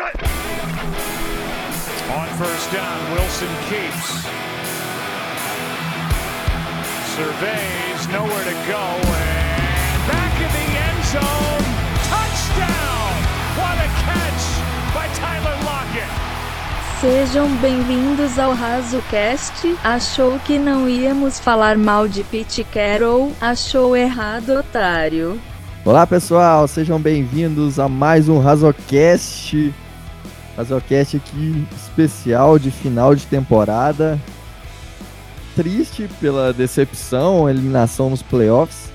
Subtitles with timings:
[0.00, 0.06] On
[2.38, 4.28] first down, Wilson keeps.
[7.16, 11.64] Surveys, nowhere to go, and back in the end zone.
[12.06, 13.10] Touchdown!
[13.58, 14.44] What a catch
[14.94, 16.12] by Tyler Lockett!
[17.00, 19.76] Sejam bem-vindos ao RazoCast.
[19.82, 23.32] Achou que não íamos falar mal de Pete Carroll?
[23.40, 25.40] Achou errado, otário.
[25.84, 29.74] Olá pessoal, sejam bem-vindos a mais um RazoCast.
[30.58, 34.18] RazoCast aqui especial de final de temporada.
[35.54, 38.90] Triste pela decepção, eliminação nos playoffs,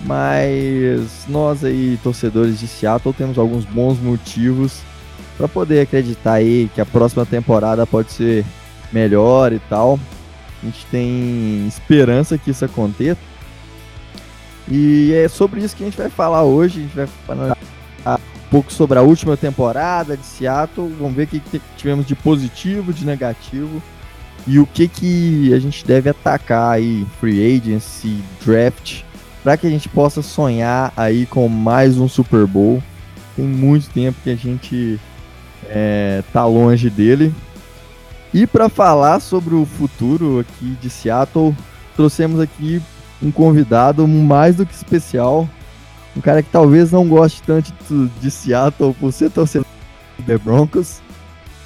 [0.00, 4.80] mas nós aí, torcedores de Seattle, temos alguns bons motivos
[5.36, 8.44] para poder acreditar aí que a próxima temporada pode ser
[8.92, 9.98] melhor e tal.
[10.62, 13.20] A gente tem esperança que isso aconteça.
[14.68, 16.80] E é sobre isso que a gente vai falar hoje.
[16.80, 17.56] A gente vai falar
[18.50, 20.92] pouco sobre a última temporada de Seattle.
[20.98, 23.82] Vamos ver o que tivemos de positivo, de negativo.
[24.46, 29.02] E o que, que a gente deve atacar aí, free agency, draft,
[29.42, 32.82] para que a gente possa sonhar aí com mais um Super Bowl.
[33.34, 35.00] Tem muito tempo que a gente
[35.68, 37.34] é, tá longe dele.
[38.32, 41.56] E para falar sobre o futuro aqui de Seattle,
[41.96, 42.80] trouxemos aqui
[43.22, 45.48] um convidado mais do que especial.
[46.16, 47.72] Um cara que talvez não goste tanto
[48.20, 49.66] de Seattle por ser torcedor
[50.18, 51.02] do Broncos,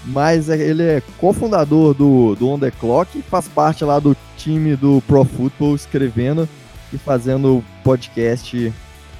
[0.04, 4.16] mas é, ele é cofundador do, do On The Clock e faz parte lá do
[4.36, 6.48] time do Pro Football, escrevendo
[6.92, 8.72] e fazendo podcast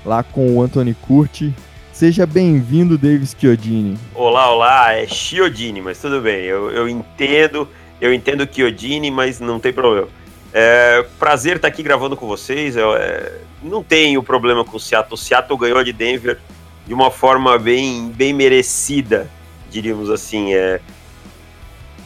[0.04, 1.54] lá com o Anthony Curti.
[1.92, 3.96] Seja bem-vindo, Davis Chiodini.
[4.14, 7.68] Olá, olá, é Chiodini, mas tudo bem, eu, eu entendo,
[8.00, 10.08] eu entendo Chiodini, mas não tem problema.
[10.52, 12.76] É, prazer estar aqui gravando com vocês.
[12.76, 15.14] Eu, é, não tenho problema com o Seattle.
[15.14, 16.38] O Seattle ganhou de Denver
[16.86, 19.30] de uma forma bem, bem merecida,
[19.70, 20.54] diríamos assim.
[20.54, 20.80] É,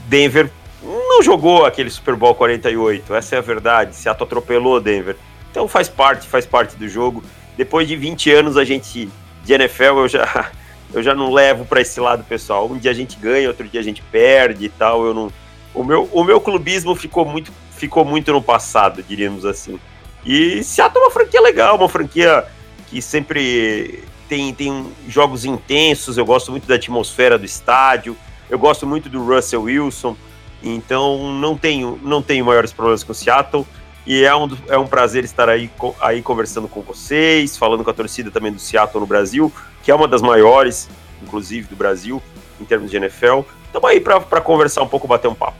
[0.06, 0.50] Denver
[0.82, 3.96] não jogou aquele Super Bowl 48, essa é a verdade.
[3.96, 5.16] Seattle atropelou Denver.
[5.50, 7.22] Então faz parte, faz parte do jogo.
[7.56, 9.08] Depois de 20 anos a gente
[9.44, 10.50] de NFL eu já
[10.92, 12.70] eu já não levo para esse lado pessoal.
[12.70, 15.06] Um dia a gente ganha, outro dia a gente perde e tal.
[15.06, 15.32] Eu não
[15.72, 19.78] o meu, o meu clubismo ficou muito ficou muito no passado, diríamos assim.
[20.24, 22.44] E Seattle é uma franquia legal, uma franquia
[22.88, 28.16] que sempre tem, tem jogos intensos, eu gosto muito da atmosfera do estádio,
[28.48, 30.16] eu gosto muito do Russell Wilson,
[30.62, 33.66] então não tenho, não tenho maiores problemas com Seattle.
[34.06, 37.94] E é um, é um prazer estar aí, aí conversando com vocês, falando com a
[37.94, 39.50] torcida também do Seattle no Brasil,
[39.82, 40.90] que é uma das maiores,
[41.22, 42.22] inclusive, do Brasil,
[42.60, 43.40] em termos de NFL.
[43.66, 45.56] Estamos aí para conversar um pouco, bater um papo.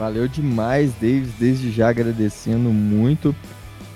[0.00, 3.36] Valeu demais, Davis, desde já agradecendo muito.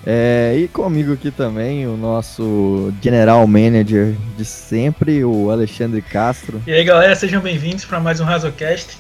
[0.04, 6.62] É, e comigo aqui também o nosso General Manager de sempre, o Alexandre Castro.
[6.66, 8.98] E aí galera, sejam bem-vindos para mais um Razocast.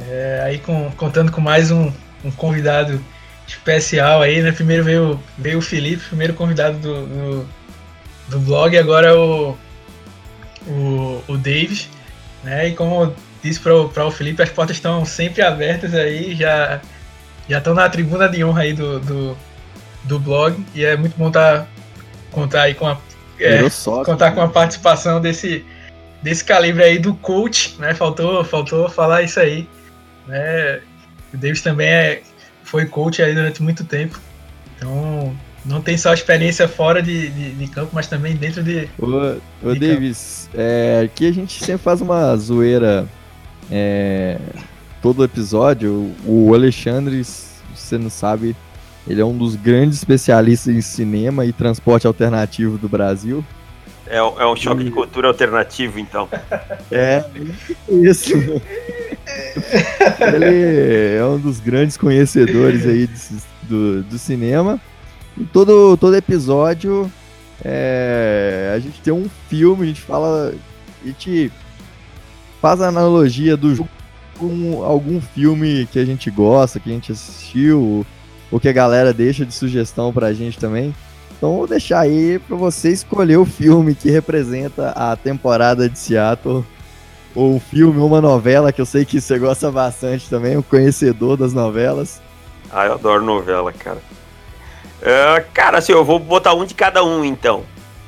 [0.00, 1.92] É, aí com, contando com mais um,
[2.24, 2.98] um, convidado
[3.46, 4.52] especial aí, né?
[4.52, 7.48] Primeiro veio, veio o Felipe, primeiro convidado do, do,
[8.28, 9.54] do blog, agora o,
[10.66, 11.90] o, o Davis.
[12.42, 12.70] Né?
[12.70, 16.80] E como disse para o Felipe, as portas estão sempre abertas aí, já
[17.48, 19.36] já estão na tribuna de honra aí do, do,
[20.04, 21.66] do blog e é muito bom tá,
[22.30, 22.96] contar aí com a
[23.40, 23.60] é,
[24.04, 25.64] contar com a participação desse
[26.22, 27.94] desse calibre aí do coach, né?
[27.94, 29.68] Faltou faltou falar isso aí,
[30.26, 30.80] né?
[31.34, 32.22] O Davis também é,
[32.62, 34.20] foi coach aí durante muito tempo,
[34.76, 38.88] então não tem só experiência fora de, de, de, campo, mas também dentro de.
[38.98, 43.08] Ô, ô de Davis, é, aqui a gente sempre faz uma zoeira
[43.70, 44.38] é,
[45.00, 46.12] todo episódio.
[46.24, 47.22] O Alexandre,
[47.74, 48.56] você não sabe,
[49.06, 53.44] ele é um dos grandes especialistas em cinema e transporte alternativo do Brasil.
[54.06, 54.84] É, é um choque e...
[54.84, 56.28] de cultura alternativo, então.
[56.90, 57.24] É,
[57.88, 58.34] isso.
[60.20, 63.08] ele é um dos grandes conhecedores aí
[63.62, 64.78] do, do cinema.
[65.38, 67.10] E todo, todo episódio
[67.64, 70.52] é, a gente tem um filme, a gente fala.
[71.02, 71.50] A gente
[72.62, 73.90] faz a analogia do jogo
[74.38, 78.06] com algum filme que a gente gosta, que a gente assistiu,
[78.52, 80.94] ou que a galera deixa de sugestão pra gente também.
[81.36, 86.64] Então vou deixar aí pra você escolher o filme que representa a temporada de Seattle.
[87.34, 91.36] Ou um filme, uma novela, que eu sei que você gosta bastante também, um conhecedor
[91.36, 92.20] das novelas.
[92.70, 93.98] Ah, eu adoro novela, cara.
[95.00, 97.64] Uh, cara, assim, eu vou botar um de cada um, então.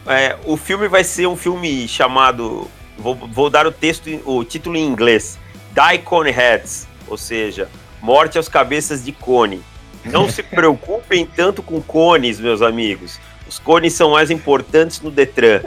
[0.06, 2.68] É, o filme vai ser um filme chamado
[2.98, 5.38] Vou, vou dar o texto, o título em inglês.
[5.72, 7.68] Die Cone Heads, ou seja,
[8.00, 9.62] morte aos cabeças de cone.
[10.04, 13.18] Não se preocupem tanto com cones, meus amigos.
[13.48, 15.60] Os cones são mais importantes no Detran.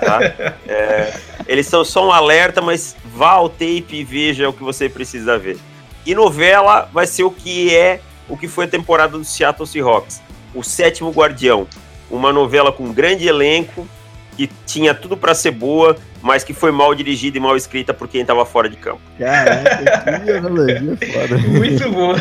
[0.00, 0.54] Tá?
[0.66, 1.14] É,
[1.46, 5.38] eles são só um alerta, mas vá ao tape e veja o que você precisa
[5.38, 5.58] ver.
[6.06, 10.22] E novela vai ser o que é o que foi a temporada do Seattle Seahawks.
[10.54, 11.66] O Sétimo Guardião.
[12.10, 13.86] Uma novela com um grande elenco,
[14.36, 18.08] que tinha tudo para ser boa, mas que foi mal dirigida e mal escrita por
[18.08, 19.02] quem estava fora de campo.
[19.18, 21.38] Caraca, que analogia foda.
[21.38, 22.14] Muito bom.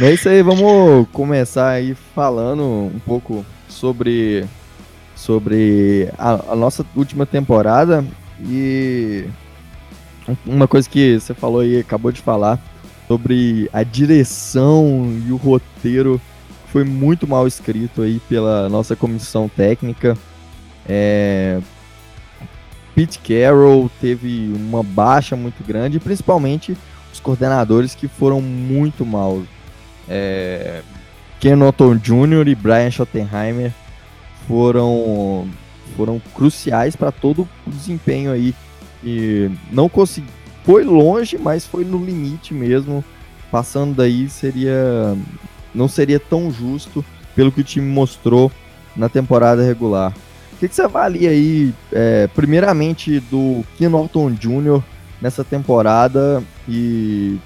[0.00, 4.46] É isso aí, vamos começar aí falando um pouco sobre,
[5.14, 8.02] sobre a, a nossa última temporada
[8.40, 9.26] e
[10.46, 12.58] uma coisa que você falou aí, acabou de falar,
[13.06, 16.18] sobre a direção e o roteiro
[16.68, 20.16] foi muito mal escrito aí pela nossa comissão técnica.
[20.88, 21.60] É,
[22.94, 26.76] Pete Carroll teve uma baixa muito grande, principalmente
[27.12, 29.42] os coordenadores que foram muito mal.
[30.08, 30.82] É,
[31.40, 32.48] Ken Norton Jr.
[32.48, 33.72] e Brian Schottenheimer
[34.46, 35.48] foram,
[35.96, 38.54] foram cruciais para todo o desempenho aí.
[39.02, 40.28] E não consegui,
[40.64, 43.04] foi longe, mas foi no limite mesmo.
[43.50, 45.16] Passando daí seria
[45.74, 47.04] não seria tão justo
[47.34, 48.52] pelo que o time mostrou
[48.94, 50.12] na temporada regular
[50.62, 54.80] que, que você avalia aí, é, primeiramente, do Ken Norton Jr.
[55.20, 57.36] nessa temporada e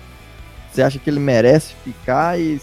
[0.70, 2.60] você acha que ele merece ficar e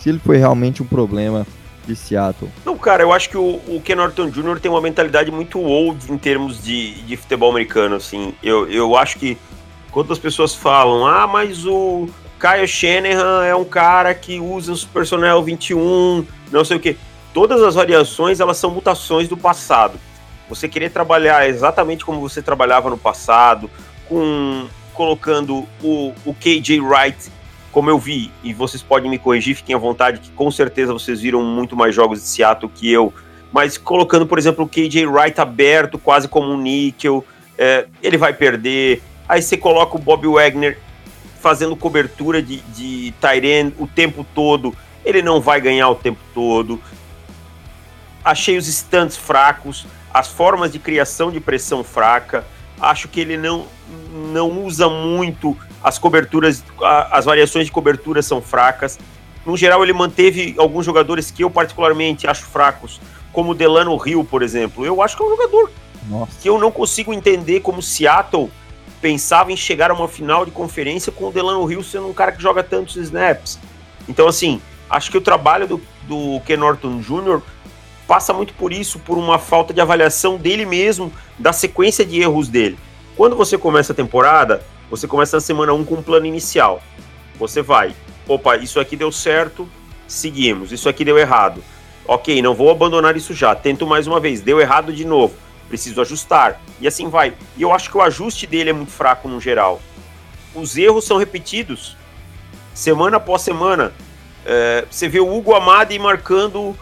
[0.00, 1.46] se ele foi realmente um problema
[1.86, 2.50] de Seattle?
[2.64, 4.58] Não, cara, eu acho que o, o Ken Norton Jr.
[4.58, 8.34] tem uma mentalidade muito old em termos de, de futebol americano, assim.
[8.42, 9.38] Eu, eu acho que
[9.92, 12.08] quando as pessoas falam, ah, mas o
[12.40, 16.96] Kyle Shanahan é um cara que usa o Personnel 21, não sei o quê
[17.36, 20.00] todas as variações elas são mutações do passado.
[20.48, 23.70] Você querer trabalhar exatamente como você trabalhava no passado,
[24.08, 27.30] com colocando o, o KJ Wright,
[27.70, 31.20] como eu vi, e vocês podem me corrigir, fiquem à vontade, que com certeza vocês
[31.20, 33.12] viram muito mais jogos de Seattle que eu,
[33.52, 37.22] mas colocando, por exemplo, o KJ Wright aberto, quase como um níquel,
[37.58, 39.02] é, ele vai perder.
[39.28, 40.78] Aí você coloca o Bob Wagner
[41.38, 43.12] fazendo cobertura de, de
[43.78, 44.74] o tempo todo,
[45.04, 46.80] ele não vai ganhar o tempo todo
[48.26, 52.44] achei os stands fracos, as formas de criação de pressão fraca.
[52.80, 53.66] Acho que ele não,
[54.32, 56.64] não usa muito as coberturas,
[57.12, 58.98] as variações de cobertura são fracas.
[59.46, 63.00] No geral, ele manteve alguns jogadores que eu particularmente acho fracos,
[63.32, 64.84] como o Delano Hill, por exemplo.
[64.84, 65.70] Eu acho que é um jogador
[66.08, 66.32] Nossa.
[66.42, 68.50] que eu não consigo entender como Seattle
[69.00, 72.32] pensava em chegar a uma final de conferência com o Delano Hill sendo um cara
[72.32, 73.56] que joga tantos snaps.
[74.08, 77.40] Então, assim, acho que o trabalho do, do Ken Norton Jr
[78.06, 82.48] passa muito por isso, por uma falta de avaliação dele mesmo, da sequência de erros
[82.48, 82.78] dele.
[83.16, 86.82] Quando você começa a temporada, você começa na semana 1 com um plano inicial.
[87.38, 87.94] Você vai,
[88.28, 89.68] opa, isso aqui deu certo,
[90.06, 91.62] seguimos, isso aqui deu errado.
[92.06, 95.34] Ok, não vou abandonar isso já, tento mais uma vez, deu errado de novo,
[95.68, 96.60] preciso ajustar.
[96.80, 97.34] E assim vai.
[97.56, 99.80] E eu acho que o ajuste dele é muito fraco no geral.
[100.54, 101.96] Os erros são repetidos,
[102.72, 103.92] semana após semana.
[104.44, 106.76] É, você vê o Hugo Amadi marcando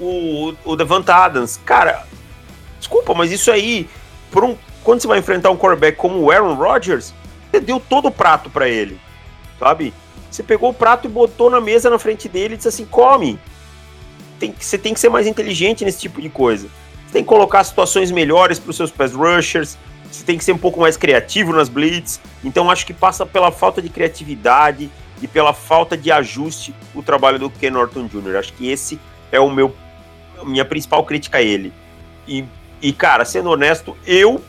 [0.00, 1.60] o, o Devant Adams.
[1.64, 2.06] Cara,
[2.78, 3.88] desculpa, mas isso aí,
[4.30, 7.12] por um, quando você vai enfrentar um quarterback como o Aaron Rodgers,
[7.50, 8.98] você deu todo o prato para ele,
[9.58, 9.92] sabe?
[10.30, 13.38] Você pegou o prato e botou na mesa na frente dele e disse assim: come.
[14.38, 16.68] Tem, você tem que ser mais inteligente nesse tipo de coisa.
[17.06, 19.76] Você tem que colocar situações melhores para os seus pass rushers.
[20.10, 22.20] Você tem que ser um pouco mais criativo nas blitz.
[22.42, 24.90] Então acho que passa pela falta de criatividade
[25.20, 28.36] e pela falta de ajuste o trabalho do Ken Norton Jr.
[28.36, 28.98] Acho que esse
[29.30, 29.74] é o meu
[30.44, 31.72] minha principal crítica a ele.
[32.26, 32.44] E,
[32.80, 34.42] e, cara, sendo honesto, eu,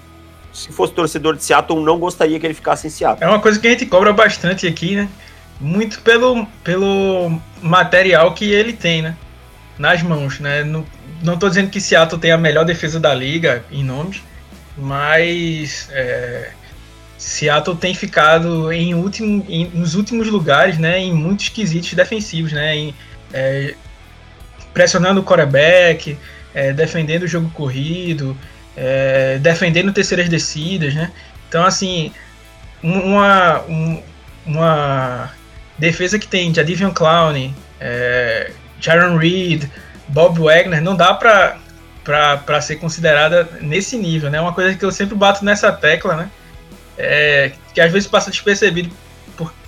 [0.54, 3.24] se fosse torcedor de Seattle, não gostaria que ele ficasse em Seattle.
[3.24, 5.10] É uma coisa que a gente cobra bastante aqui, né?
[5.60, 9.16] Muito pelo, pelo material que ele tem, né?
[9.78, 10.64] Nas mãos, né?
[10.64, 10.86] Não,
[11.22, 14.22] não tô dizendo que Seattle tem a melhor defesa da liga em nomes,
[14.78, 16.52] mas é,
[17.18, 21.00] Seattle tem ficado em último, em, nos últimos lugares, né?
[21.00, 22.76] Em muitos quesitos defensivos, né?
[22.76, 22.96] Em,
[23.32, 23.76] é,
[24.74, 26.18] pressionando o quarterback,
[26.54, 28.38] é, defendendo o jogo corrido,
[28.76, 31.12] é, defendendo terceiras descidas, né?
[31.48, 32.12] Então, assim,
[32.82, 33.64] uma,
[34.46, 35.32] uma
[35.78, 39.66] defesa que tem Jadivion Clowney, é, Jaron Reed,
[40.08, 41.58] Bob Wagner, não dá para
[42.04, 44.42] para ser considerada nesse nível, né?
[44.42, 46.32] Uma coisa que eu sempre bato nessa tecla, né?
[46.98, 48.90] É, que às vezes passa despercebido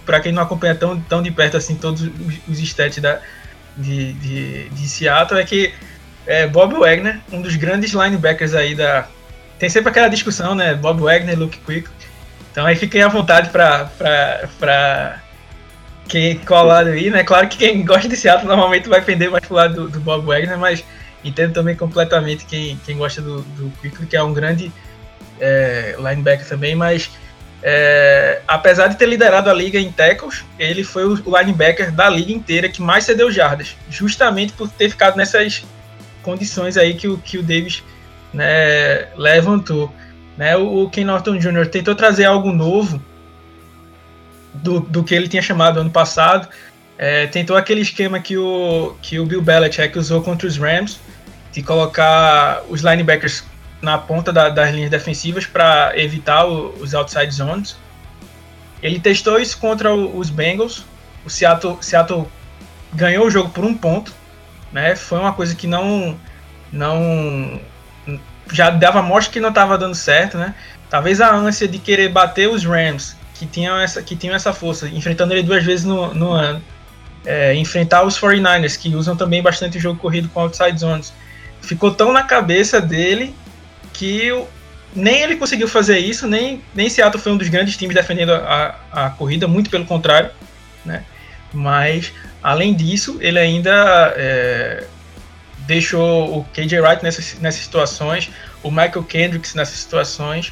[0.04, 2.12] para quem não acompanha tão, tão de perto assim todos os,
[2.48, 3.22] os stats da,
[3.78, 5.74] de, de, de Seattle é que
[6.26, 9.08] é, Bob Wagner, um dos grandes linebackers aí da.
[9.60, 10.74] Tem sempre aquela discussão, né?
[10.74, 11.90] Bob Wagner, Luke Quick.
[12.52, 15.20] Então aí fiquem à vontade para
[16.08, 17.24] quem qual lado aí, né?
[17.24, 20.26] Claro que quem gosta de Seattle normalmente vai pender mais pro lado do, do Bob
[20.26, 20.84] Wagner, mas
[21.24, 24.72] entendo também completamente quem, quem gosta do, do Quickly, que é um grande
[25.40, 27.10] é, linebacker também, mas
[27.66, 32.34] é, apesar de ter liderado a liga em tackles, ele foi o linebacker da liga
[32.34, 35.64] inteira que mais cedeu jardas, justamente por ter ficado nessas
[36.22, 37.82] condições aí que o, que o Davis
[38.34, 39.94] né, levantou.
[40.38, 41.68] Né, o, Ken Norton Jr.
[41.68, 43.02] tentou trazer algo novo
[44.56, 46.50] do, do que ele tinha chamado ano passado.
[46.98, 51.00] É, tentou aquele esquema que o, que o Bill Belichick usou contra os Rams,
[51.54, 53.44] de colocar os linebackers
[53.84, 57.76] na ponta da, das linhas defensivas para evitar o, os outside zones.
[58.82, 60.86] Ele testou isso contra o, os Bengals.
[61.26, 62.26] O Seattle, Seattle
[62.94, 64.14] ganhou o jogo por um ponto.
[64.72, 64.96] Né?
[64.96, 66.18] Foi uma coisa que não,
[66.72, 67.60] não
[68.52, 70.38] já dava mostra que não estava dando certo.
[70.38, 70.56] Né?
[70.90, 74.88] Talvez a ânsia de querer bater os Rams, que tinham essa, que tinham essa força,
[74.88, 76.62] enfrentando ele duas vezes no, no ano.
[77.26, 81.14] É, enfrentar os 49ers, que usam também bastante o jogo corrido com outside zones.
[81.62, 83.34] Ficou tão na cabeça dele
[83.94, 84.32] que
[84.96, 88.76] nem ele conseguiu fazer isso, nem, nem Seattle foi um dos grandes times defendendo a,
[88.92, 90.32] a corrida, muito pelo contrário,
[90.86, 91.04] né?
[91.52, 94.86] Mas, além disso, ele ainda é,
[95.60, 98.32] deixou o KJ Wright nessas, nessas situações,
[98.62, 100.52] o Michael Kendricks nessas situações.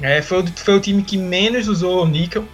[0.00, 2.44] É, foi, foi o time que menos usou o níquel.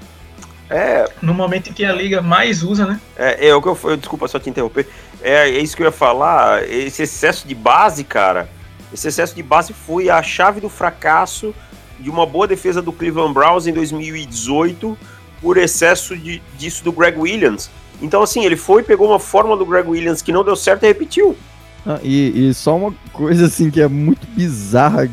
[0.69, 1.09] É.
[1.23, 3.01] No momento em que a liga mais usa, né?
[3.17, 4.87] É, é o que eu, eu desculpa só te interromper.
[5.23, 6.69] É, é isso que eu ia falar.
[6.69, 8.49] Esse excesso de base, cara
[8.97, 11.55] esse excesso de base foi a chave do fracasso
[12.01, 14.97] de uma boa defesa do Cleveland Browns em 2018
[15.41, 17.71] por excesso de, disso do Greg Williams.
[18.01, 20.87] Então, assim, ele foi, pegou uma fórmula do Greg Williams que não deu certo e
[20.87, 21.37] repetiu.
[21.85, 25.09] Ah, e, e, só uma coisa, assim, que é muito bizarra,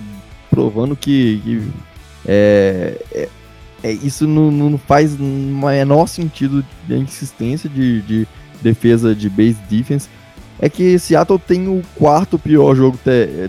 [0.50, 1.72] provando que, que
[2.25, 3.30] é, é,
[3.84, 8.28] é, isso não, não faz o menor sentido de insistência de, de
[8.62, 10.08] defesa de base defense
[10.63, 12.98] é que Seattle tem o quarto pior jogo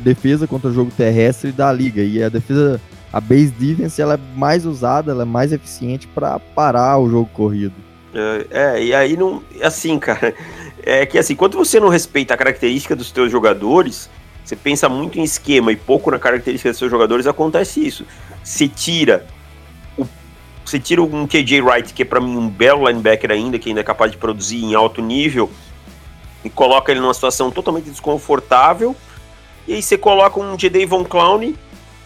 [0.02, 2.80] defesa contra o jogo terrestre da liga e a defesa
[3.12, 7.30] a base defense ela é mais usada, ela é mais eficiente para parar o jogo
[7.32, 7.74] corrido.
[8.12, 10.34] É, é, e aí não, assim, cara,
[10.82, 14.10] é que assim, quando você não respeita a característica dos seus jogadores,
[14.44, 18.04] você pensa muito em esquema e pouco na característica dos seus jogadores, acontece isso.
[18.42, 19.24] Você tira
[20.64, 23.82] você tira um KJ Wright, que é para mim um belo linebacker ainda, que ainda
[23.82, 25.50] é capaz de produzir em alto nível,
[26.44, 28.94] e coloca ele numa situação totalmente desconfortável.
[29.66, 31.54] E aí você coloca um Von Clown,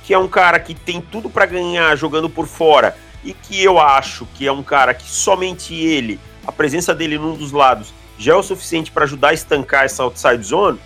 [0.05, 3.81] que é um cara que tem tudo para ganhar jogando por fora e que eu
[3.81, 8.33] acho que é um cara que somente ele, a presença dele num dos lados, já
[8.33, 10.79] é o suficiente para ajudar a estancar essa outside zone,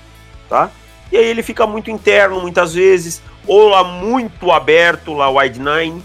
[0.49, 0.71] tá?
[1.11, 6.03] E aí ele fica muito interno muitas vezes, ou lá muito aberto, lá wide nine,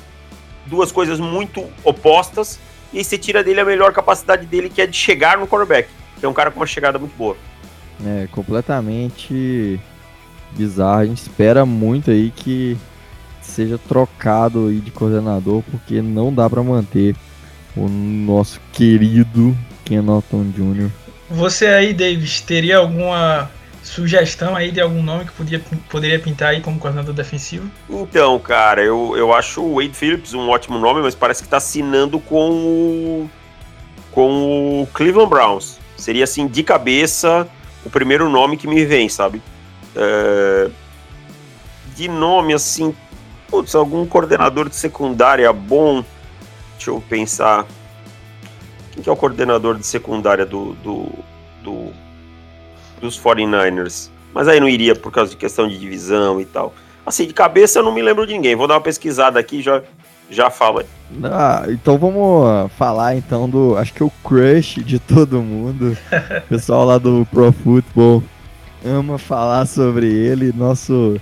[0.65, 2.59] duas coisas muito opostas,
[2.91, 5.89] e aí você tira dele a melhor capacidade dele, que é de chegar no quarterback
[6.25, 7.37] é um cara com uma chegada muito boa.
[8.05, 9.79] É, completamente
[10.51, 11.01] bizarro.
[11.01, 12.77] A gente espera muito aí que
[13.41, 17.15] seja trocado aí de coordenador, porque não dá para manter
[17.75, 20.89] o nosso querido Ken Norton Jr.
[21.29, 23.49] Você aí, Davis, teria alguma
[23.83, 27.69] sugestão aí de algum nome que podia, poderia pintar aí como coordenador defensivo?
[27.89, 31.57] Então, cara, eu, eu acho o Wade Phillips um ótimo nome, mas parece que tá
[31.57, 33.29] assinando com o,
[34.11, 35.79] com o Cleveland Browns.
[35.97, 37.47] Seria assim, de cabeça,
[37.85, 39.41] o primeiro nome que me vem, sabe?
[39.95, 40.69] É...
[41.95, 42.95] De nome, assim,
[43.47, 46.03] putz, algum coordenador de secundária bom.
[46.75, 47.65] Deixa eu pensar.
[48.91, 51.09] Quem que é o coordenador de secundária do, do,
[51.63, 51.93] do
[53.01, 54.09] dos 49ers?
[54.33, 56.73] Mas aí não iria por causa de questão de divisão e tal.
[57.05, 58.55] Assim, de cabeça eu não me lembro de ninguém.
[58.55, 59.81] Vou dar uma pesquisada aqui já
[60.29, 60.85] já fala.
[61.23, 65.97] Ah, então vamos falar então do, acho que é o crush de todo mundo.
[66.45, 68.23] O pessoal lá do Pro Football
[68.85, 71.19] ama falar sobre ele, nosso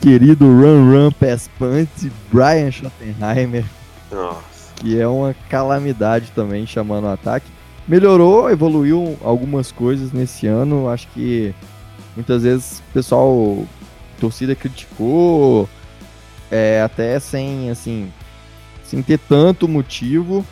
[0.00, 1.88] querido Run Run Pass Punt,
[2.32, 3.64] Brian Schottenheimer.
[4.10, 4.42] Nossa.
[4.76, 7.46] Que é uma calamidade também chamando o ataque.
[7.86, 10.88] Melhorou, evoluiu algumas coisas nesse ano.
[10.88, 11.54] Acho que
[12.16, 13.64] muitas vezes o pessoal,
[14.20, 15.68] torcida criticou,
[16.50, 18.10] é, até sem, assim,
[18.94, 20.46] sem ter tanto motivo,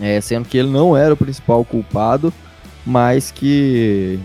[0.00, 2.32] é, sendo que ele não era o principal culpado,
[2.86, 4.18] mas que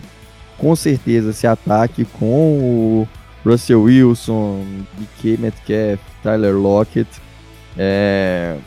[0.58, 3.08] com certeza esse ataque com o
[3.46, 4.64] Russell Wilson,
[4.98, 7.10] DK Metcalf, Tyler Lockett,
[7.78, 8.58] é,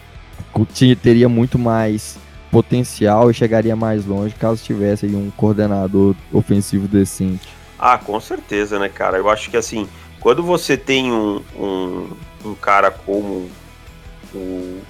[1.03, 2.19] teria muito mais
[2.51, 7.49] potencial e chegaria mais longe caso tivesse um coordenador ofensivo decente.
[7.79, 9.17] Ah, com certeza, né, cara?
[9.17, 9.89] Eu acho que assim,
[10.21, 12.11] quando você tem um, um,
[12.45, 13.49] um cara como
[14.35, 14.81] o,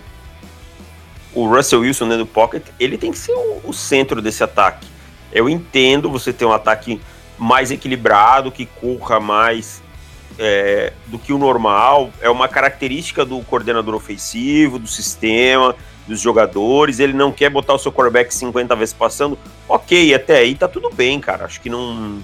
[1.34, 4.86] o Russell Wilson dentro do pocket, ele tem que ser o, o centro desse ataque.
[5.32, 7.00] Eu entendo você ter um ataque
[7.38, 9.82] mais equilibrado, que corra mais
[10.38, 12.10] é, do que o normal.
[12.20, 15.74] É uma característica do coordenador ofensivo, do sistema,
[16.06, 16.98] dos jogadores.
[16.98, 19.38] Ele não quer botar o seu quarterback 50 vezes passando.
[19.68, 21.44] Ok, até aí tá tudo bem, cara.
[21.44, 22.18] Acho que não,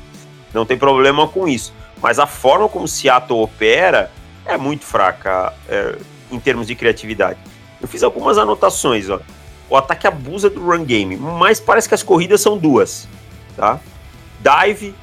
[0.53, 1.73] não tem problema com isso.
[2.03, 4.11] Mas a forma como Seattle opera
[4.45, 5.97] é muito fraca é,
[6.31, 7.39] em termos de criatividade.
[7.81, 9.21] Eu fiz algumas anotações, ó.
[9.69, 13.09] O ataque abusa do run game, mas parece que as corridas são duas,
[13.57, 13.81] tá?
[14.41, 14.95] Dive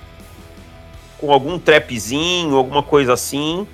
[1.18, 3.68] com algum trapzinho, alguma coisa assim,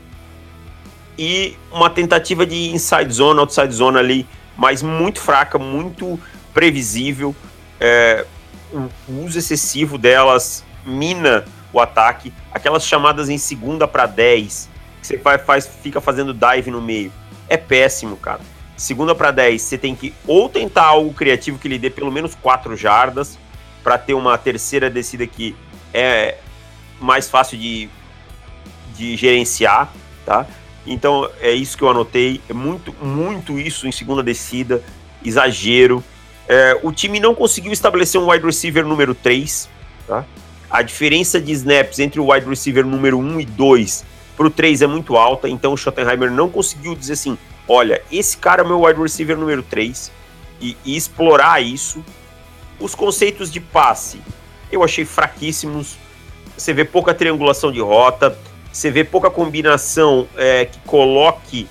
[1.17, 6.17] e uma tentativa de inside zone, outside zone ali, mas muito fraca, muito
[6.53, 7.35] previsível.
[7.77, 8.25] É,
[8.73, 12.31] o uso excessivo delas mina o ataque.
[12.53, 14.69] Aquelas chamadas em segunda para 10,
[15.01, 17.11] que você faz, fica fazendo dive no meio,
[17.49, 18.41] é péssimo, cara.
[18.77, 22.33] Segunda para 10, você tem que ou tentar algo criativo que lhe dê pelo menos
[22.35, 23.37] 4 jardas,
[23.83, 25.55] para ter uma terceira descida que
[25.93, 26.37] é
[26.99, 27.89] mais fácil de,
[28.95, 29.91] de gerenciar,
[30.25, 30.45] tá?
[30.85, 34.81] Então é isso que eu anotei, é muito, muito isso em segunda descida,
[35.23, 36.03] exagero.
[36.47, 39.69] É, o time não conseguiu estabelecer um wide receiver número 3,
[40.07, 40.25] tá?
[40.69, 44.05] A diferença de snaps entre o wide receiver número 1 e 2
[44.39, 48.37] para o 3 é muito alta, então o Schottenheimer não conseguiu dizer assim: olha, esse
[48.37, 50.09] cara é meu wide receiver número 3
[50.61, 52.03] e, e explorar isso.
[52.79, 54.21] Os conceitos de passe
[54.71, 55.97] eu achei fraquíssimos
[56.57, 58.37] você vê pouca triangulação de rota,
[58.71, 61.67] você vê pouca combinação é, que coloque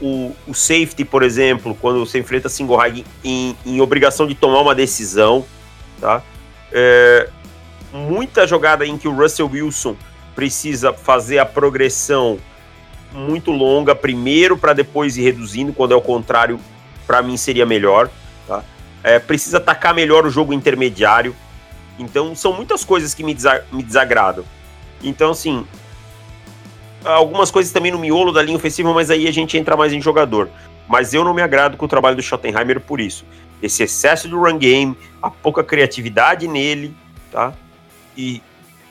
[0.00, 4.60] o, o, safety, por exemplo, quando você enfrenta single high em, em obrigação de tomar
[4.60, 5.44] uma decisão,
[6.00, 6.22] tá?
[6.72, 7.28] É,
[7.92, 9.94] muita jogada em que o Russell Wilson
[10.40, 12.38] precisa fazer a progressão
[13.12, 16.58] muito longa primeiro para depois ir reduzindo, quando é o contrário,
[17.06, 18.08] para mim seria melhor,
[18.48, 18.64] tá?
[19.04, 21.36] É, precisa atacar melhor o jogo intermediário,
[21.98, 24.42] então, são muitas coisas que me, desa me desagradam.
[25.02, 25.66] Então, assim,
[27.04, 30.00] algumas coisas também no miolo da linha ofensiva, mas aí a gente entra mais em
[30.00, 30.48] jogador.
[30.88, 33.26] Mas eu não me agrado com o trabalho do Schottenheimer por isso.
[33.62, 36.96] Esse excesso do run game, a pouca criatividade nele,
[37.30, 37.52] tá?
[38.16, 38.40] E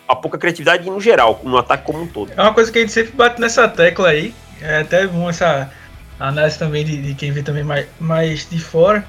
[0.10, 2.32] a pouca criatividade no geral, no ataque como um todo.
[2.36, 4.34] É uma coisa que a gente sempre bate nessa tecla aí.
[4.60, 5.72] É até bom essa
[6.20, 9.06] análise também de, de quem vê também mais, mais de fora,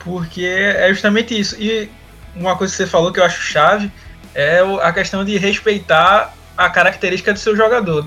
[0.00, 1.54] porque é justamente isso.
[1.62, 1.88] E
[2.34, 3.92] uma coisa que você falou que eu acho chave
[4.34, 8.04] é a questão de respeitar a característica do seu jogador.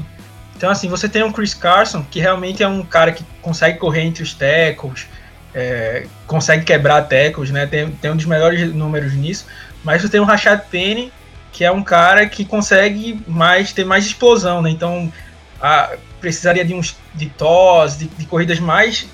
[0.57, 4.01] Então, assim, você tem um Chris Carson, que realmente é um cara que consegue correr
[4.01, 5.07] entre os tackles,
[5.55, 7.65] é, consegue quebrar tackles, né?
[7.65, 9.45] Tem, tem um dos melhores números nisso.
[9.81, 11.13] Mas você tem o Rashad Penny,
[11.57, 14.69] que é um cara que consegue mais ter mais explosão, né?
[14.69, 15.11] Então,
[15.59, 19.07] a, precisaria de uns de tos, de, de corridas mais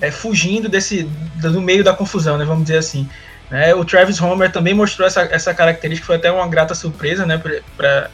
[0.00, 1.02] é, fugindo desse
[1.34, 2.44] do meio da confusão, né?
[2.44, 3.08] Vamos dizer assim.
[3.50, 3.74] Né?
[3.74, 7.42] O Travis Homer também mostrou essa, essa característica, foi até uma grata surpresa né,
[7.76, 8.10] para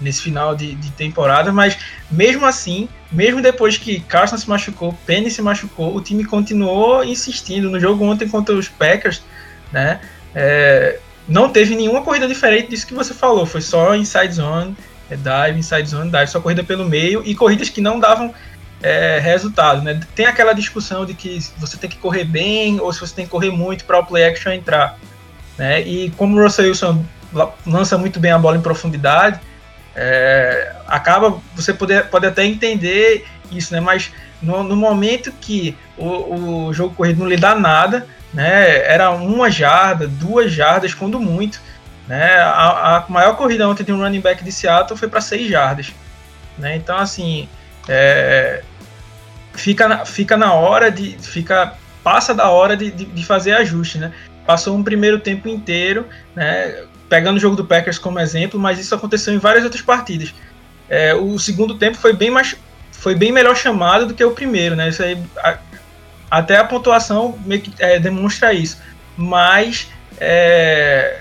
[0.00, 1.76] nesse final de, de, temporada, mas
[2.10, 7.68] mesmo assim, mesmo depois que Carson se machucou, Penny se machucou, o time continuou insistindo.
[7.68, 9.22] No jogo ontem contra os Packers,
[9.70, 10.00] né,
[10.34, 14.76] é, não teve nenhuma corrida diferente disso que você falou, foi só inside zone,
[15.10, 18.32] é dive, inside zone, dive, só corrida pelo meio e corridas que não davam
[18.82, 19.82] é, resultado.
[19.82, 20.00] Né?
[20.14, 23.30] Tem aquela discussão de que você tem que correr bem ou se você tem que
[23.30, 24.98] correr muito para o play action entrar.
[25.58, 25.82] Né?
[25.82, 27.04] E como o Russell Wilson
[27.66, 29.40] lança muito bem a bola em profundidade,
[29.94, 33.80] é, acaba você pode, pode até entender isso, né?
[33.80, 34.12] mas
[34.42, 38.06] no, no momento que o, o, jogo corrido não lhe dá nada,
[38.36, 38.84] né?
[38.86, 41.58] era uma jarda, duas jardas, quando muito.
[42.06, 42.34] Né?
[42.36, 45.92] A, a maior corrida ontem de um running back de Seattle foi para seis jardas.
[46.58, 46.76] Né?
[46.76, 47.48] Então, assim,
[47.88, 48.62] é,
[49.54, 51.16] fica, fica na hora de.
[51.18, 54.12] fica Passa da hora de, de, de fazer ajuste, né?
[54.46, 56.84] Passou um primeiro tempo inteiro, né?
[57.08, 60.32] Pegando o jogo do Packers como exemplo, mas isso aconteceu em várias outras partidas.
[60.88, 62.54] É, o segundo tempo foi bem mais
[62.92, 64.88] foi bem melhor chamado do que o primeiro, né?
[64.88, 65.20] Isso aí,
[66.30, 68.78] até a pontuação meio que é, demonstra isso.
[69.16, 69.88] Mas
[70.20, 71.20] é,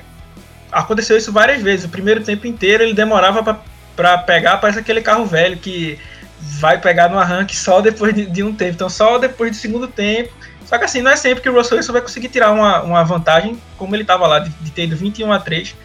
[0.71, 1.85] aconteceu isso várias vezes.
[1.85, 3.59] O primeiro tempo inteiro ele demorava
[3.95, 5.99] para pegar, parece aquele carro velho que
[6.39, 8.73] vai pegar no arranque só depois de, de, um tempo.
[8.73, 10.33] Então, só depois do segundo tempo.
[10.65, 13.03] Só que assim, não é sempre que o Russell Wilson vai conseguir tirar uma, uma
[13.03, 15.75] vantagem, como ele estava lá, de, de ter ido 21 a 3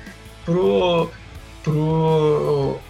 [0.45, 1.11] pro,
[1.63, 2.81] pro,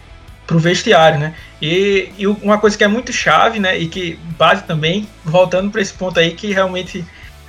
[0.50, 1.32] pro vestiário, né?
[1.62, 3.78] E, e uma coisa que é muito chave, né?
[3.78, 7.04] E que base também, voltando para esse ponto aí, que realmente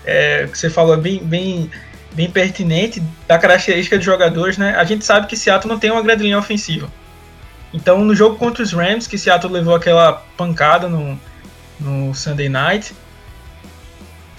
[0.05, 1.71] é, que você falou bem, bem,
[2.13, 4.75] bem pertinente da característica dos jogadores, né?
[4.77, 6.91] A gente sabe que Seattle não tem uma grande linha ofensiva.
[7.73, 11.19] Então, no jogo contra os Rams, que Seattle levou aquela pancada no,
[11.79, 12.93] no Sunday Night,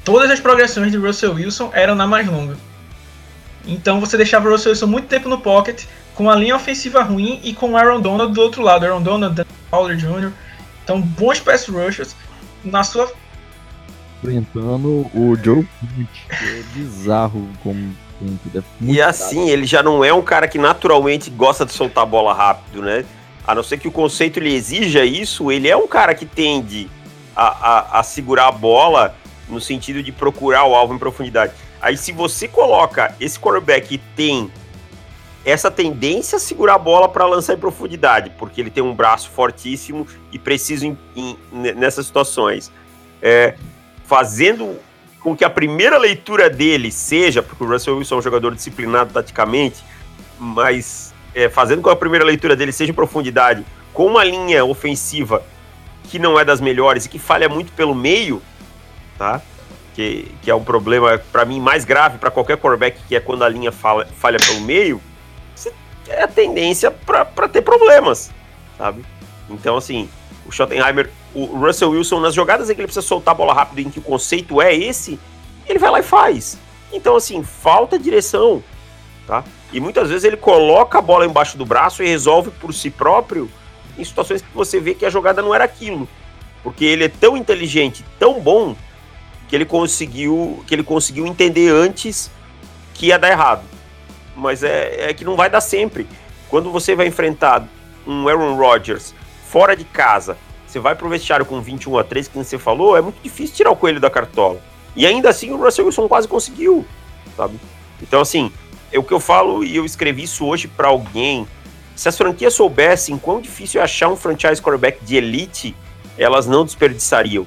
[0.04, 2.56] todas as progressões de Russell Wilson eram na mais longa.
[3.66, 5.82] Então, você deixava o Russell Wilson muito tempo no pocket
[6.14, 8.84] com a linha ofensiva ruim e com o Aaron Donald do outro lado.
[8.84, 10.32] Aaron Donald, Dan Fowler Jr.
[10.84, 12.14] Então, bons pass rushers
[12.64, 13.12] na sua.
[14.22, 17.94] Enfrentando o Joe que é bizarro como.
[18.54, 22.06] É e assim, ele já não é um cara que naturalmente gosta de soltar a
[22.06, 23.04] bola rápido, né?
[23.44, 26.88] A não ser que o conceito lhe exija isso, ele é um cara que tende
[27.34, 29.16] a, a, a segurar a bola
[29.48, 31.52] no sentido de procurar o alvo em profundidade.
[31.80, 34.52] Aí, se você coloca esse quarterback que tem
[35.44, 39.30] essa tendência a segurar a bola para lançar em profundidade, porque ele tem um braço
[39.30, 42.70] fortíssimo e preciso em, em, nessas situações.
[43.20, 43.56] É,
[44.04, 44.76] fazendo
[45.20, 49.12] com que a primeira leitura dele seja, porque o Russell Wilson é um jogador disciplinado
[49.12, 49.82] taticamente,
[50.38, 54.64] mas é, fazendo com que a primeira leitura dele seja em profundidade, com uma linha
[54.64, 55.42] ofensiva
[56.04, 58.42] que não é das melhores e que falha muito pelo meio,
[59.16, 59.40] tá?
[59.94, 63.44] Que, que é um problema, para mim, mais grave para qualquer quarterback, que é quando
[63.44, 65.00] a linha falha, falha pelo meio
[66.08, 68.30] é a tendência para ter problemas,
[68.76, 69.04] sabe?
[69.48, 70.08] Então, assim,
[70.46, 73.80] o Schottenheimer, o Russell Wilson, nas jogadas em que ele precisa soltar a bola rápido,
[73.80, 75.18] em que o conceito é esse,
[75.66, 76.58] ele vai lá e faz.
[76.92, 78.62] Então, assim, falta direção,
[79.26, 79.44] tá?
[79.72, 83.50] E muitas vezes ele coloca a bola embaixo do braço e resolve por si próprio
[83.96, 86.08] em situações que você vê que a jogada não era aquilo.
[86.62, 88.76] Porque ele é tão inteligente, tão bom,
[89.48, 92.30] que ele conseguiu, que ele conseguiu entender antes
[92.94, 93.62] que ia dar errado
[94.36, 96.06] mas é, é que não vai dar sempre.
[96.48, 97.66] Quando você vai enfrentar
[98.06, 99.14] um Aaron Rodgers
[99.48, 103.00] fora de casa, você vai pro vestiário com 21 a 3, que você falou, é
[103.00, 104.60] muito difícil tirar o coelho da cartola.
[104.96, 106.84] E ainda assim o Russell Wilson quase conseguiu,
[107.36, 107.58] sabe?
[108.00, 108.52] Então, assim,
[108.90, 111.46] é o que eu falo e eu escrevi isso hoje para alguém.
[111.94, 115.76] Se as franquias soubessem quão difícil é achar um franchise quarterback de elite,
[116.18, 117.46] elas não desperdiçariam.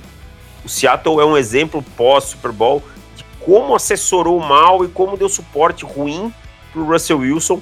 [0.64, 2.84] O Seattle é um exemplo pós-Super Bowl
[3.16, 6.34] de como assessorou mal e como deu suporte ruim
[6.76, 7.62] pro Russell Wilson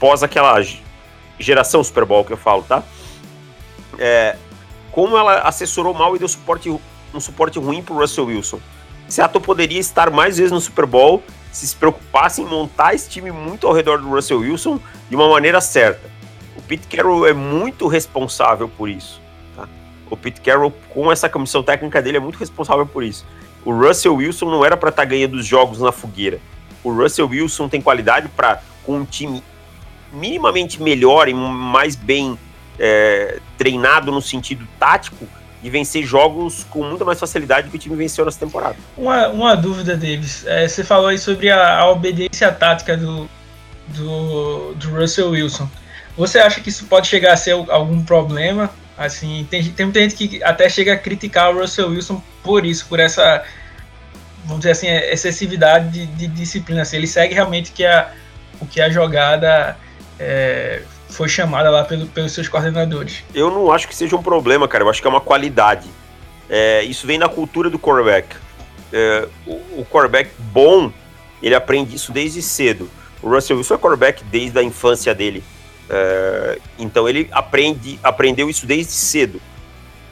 [0.00, 0.56] pós aquela
[1.38, 2.82] geração Super Bowl que eu falo, tá?
[3.98, 4.36] É,
[4.90, 6.70] como ela assessorou mal e deu suporte,
[7.12, 8.58] um suporte ruim pro Russell Wilson.
[9.08, 13.30] Seattle poderia estar mais vezes no Super Bowl se se preocupasse em montar esse time
[13.30, 16.10] muito ao redor do Russell Wilson de uma maneira certa.
[16.56, 19.20] O Pete Carroll é muito responsável por isso.
[19.54, 19.68] Tá?
[20.10, 23.26] O Pete Carroll, com essa comissão técnica dele, é muito responsável por isso.
[23.64, 26.40] O Russell Wilson não era para estar tá ganhando os jogos na fogueira
[26.84, 29.42] o Russell Wilson tem qualidade para, com um time
[30.12, 32.38] minimamente melhor e mais bem
[32.78, 35.26] é, treinado no sentido tático,
[35.64, 38.76] e vencer jogos com muita mais facilidade do que o time venceu nessa temporada.
[38.98, 40.44] Uma, uma dúvida, Davis.
[40.46, 43.26] É, você falou aí sobre a, a obediência tática do,
[43.88, 45.66] do, do, Russell Wilson.
[46.18, 48.70] Você acha que isso pode chegar a ser algum problema?
[48.96, 52.84] Assim, tem, tem muita gente que até chega a criticar o Russell Wilson por isso,
[52.86, 53.42] por essa
[54.44, 56.82] vamos dizer assim, é excessividade de, de disciplina.
[56.82, 58.12] Assim, ele segue realmente que a,
[58.60, 59.76] o que a jogada
[60.18, 63.24] é, foi chamada lá pelo, pelos seus coordenadores.
[63.34, 64.84] Eu não acho que seja um problema, cara.
[64.84, 65.88] Eu acho que é uma qualidade.
[66.48, 68.36] É, isso vem na cultura do quarterback.
[68.92, 70.92] É, o, o quarterback bom,
[71.42, 72.90] ele aprende isso desde cedo.
[73.22, 75.42] O Russell Wilson é quarterback desde a infância dele.
[75.88, 79.40] É, então ele aprende, aprendeu isso desde cedo.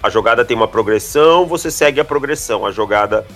[0.02, 2.66] A jogada tem uma progressão, você segue a progressão.
[2.66, 3.26] A jogada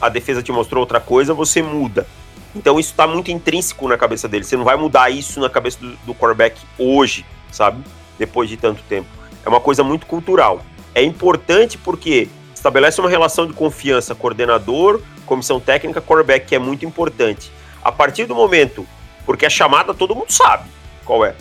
[0.00, 2.06] a defesa te mostrou outra coisa, você muda.
[2.54, 4.44] Então isso está muito intrínseco na cabeça dele.
[4.44, 7.84] Você não vai mudar isso na cabeça do, do quarterback hoje, sabe?
[8.18, 9.08] Depois de tanto tempo.
[9.44, 10.62] É uma coisa muito cultural.
[10.94, 16.84] É importante porque estabelece uma relação de confiança coordenador, comissão técnica, quarterback, que é muito
[16.84, 17.52] importante.
[17.82, 18.86] A partir do momento,
[19.24, 20.68] porque a chamada todo mundo sabe
[21.04, 21.34] qual é.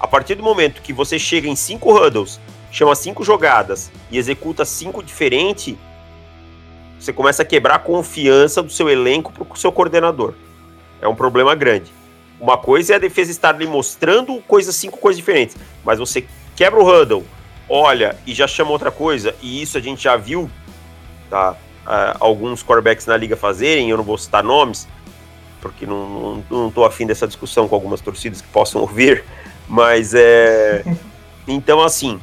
[0.00, 4.64] A partir do momento que você chega em cinco huddles, chama cinco jogadas e executa
[4.64, 5.76] cinco diferentes,
[6.98, 10.34] você começa a quebrar a confiança do seu elenco para o seu coordenador.
[11.00, 11.92] É um problema grande.
[12.40, 16.80] Uma coisa é a defesa estar lhe mostrando coisas, cinco coisas diferentes, mas você quebra
[16.80, 17.24] o huddle,
[17.68, 20.48] olha e já chama outra coisa, e isso a gente já viu,
[21.28, 21.52] tá?
[21.84, 24.86] Uh, alguns quarterbacks na liga fazerem, eu não vou citar nomes,
[25.60, 29.24] porque não, não, não afim dessa discussão com algumas torcidas que possam ouvir,
[29.68, 30.84] mas é.
[31.50, 32.20] Então, assim,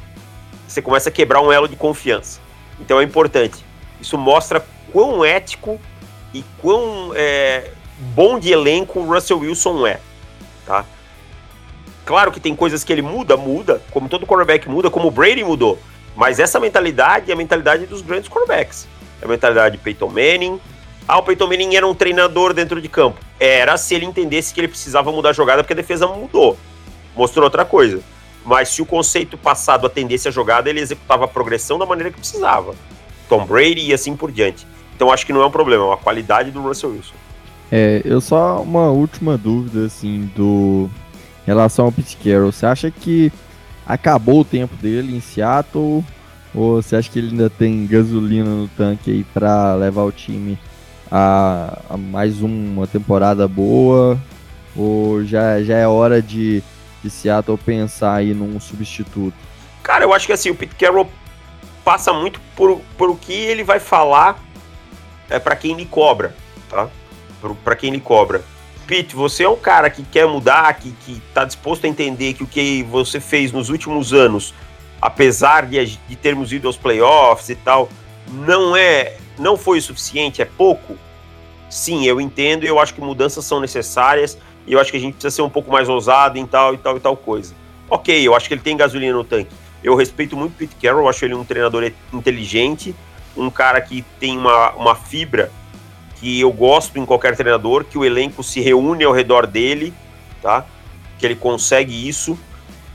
[0.68, 2.38] você começa a quebrar um elo de confiança.
[2.80, 3.64] Então é importante.
[4.00, 5.80] Isso mostra quão ético
[6.32, 7.70] e quão é,
[8.14, 10.00] bom de elenco o Russell Wilson é,
[10.64, 10.84] tá?
[12.04, 15.42] Claro que tem coisas que ele muda, muda, como todo quarterback muda, como o Brady
[15.42, 15.78] mudou.
[16.14, 18.86] Mas essa mentalidade é a mentalidade dos grandes quarterbacks.
[19.20, 20.60] É a mentalidade de Peyton Manning.
[21.08, 23.18] Ah, o Peyton Manning era um treinador dentro de campo.
[23.40, 26.56] Era se ele entendesse que ele precisava mudar a jogada porque a defesa mudou.
[27.14, 28.00] Mostrou outra coisa.
[28.44, 32.18] Mas se o conceito passado atendesse a jogada, ele executava a progressão da maneira que
[32.18, 32.74] precisava.
[33.28, 34.66] Tom Brady e assim por diante.
[34.94, 37.14] Então acho que não é um problema, é uma qualidade do Russell Wilson.
[37.70, 40.88] É, eu só uma última dúvida assim do
[41.42, 43.32] Em relação ao Pete Carroll, você acha que
[43.86, 46.04] acabou o tempo dele em Seattle?
[46.54, 50.58] Ou você acha que ele ainda tem gasolina no tanque aí para levar o time
[51.10, 54.18] a, a, mais uma temporada boa?
[54.74, 56.62] Ou já, já é hora de,
[57.02, 59.34] de Seattle pensar aí num substituto?
[59.82, 61.10] Cara, eu acho que assim, o Pete Carroll
[61.86, 64.42] passa muito por, por o que ele vai falar
[65.30, 66.34] é, para quem lhe cobra,
[66.68, 66.88] tá?
[67.62, 68.42] Para quem lhe cobra.
[68.88, 72.42] Pete, você é um cara que quer mudar, que, que tá disposto a entender que
[72.42, 74.52] o que você fez nos últimos anos,
[75.00, 77.88] apesar de, de termos ido aos playoffs e tal,
[78.32, 80.98] não é, não foi o suficiente, é pouco.
[81.70, 85.00] Sim, eu entendo e eu acho que mudanças são necessárias e eu acho que a
[85.00, 87.54] gente precisa ser um pouco mais ousado em tal e tal e tal coisa.
[87.88, 89.54] Ok, eu acho que ele tem gasolina no tanque.
[89.86, 92.92] Eu respeito muito o Pete Carroll, acho ele um treinador inteligente,
[93.36, 95.48] um cara que tem uma, uma fibra
[96.16, 99.94] que eu gosto em qualquer treinador, que o elenco se reúne ao redor dele,
[100.42, 100.66] tá?
[101.20, 102.36] Que ele consegue isso.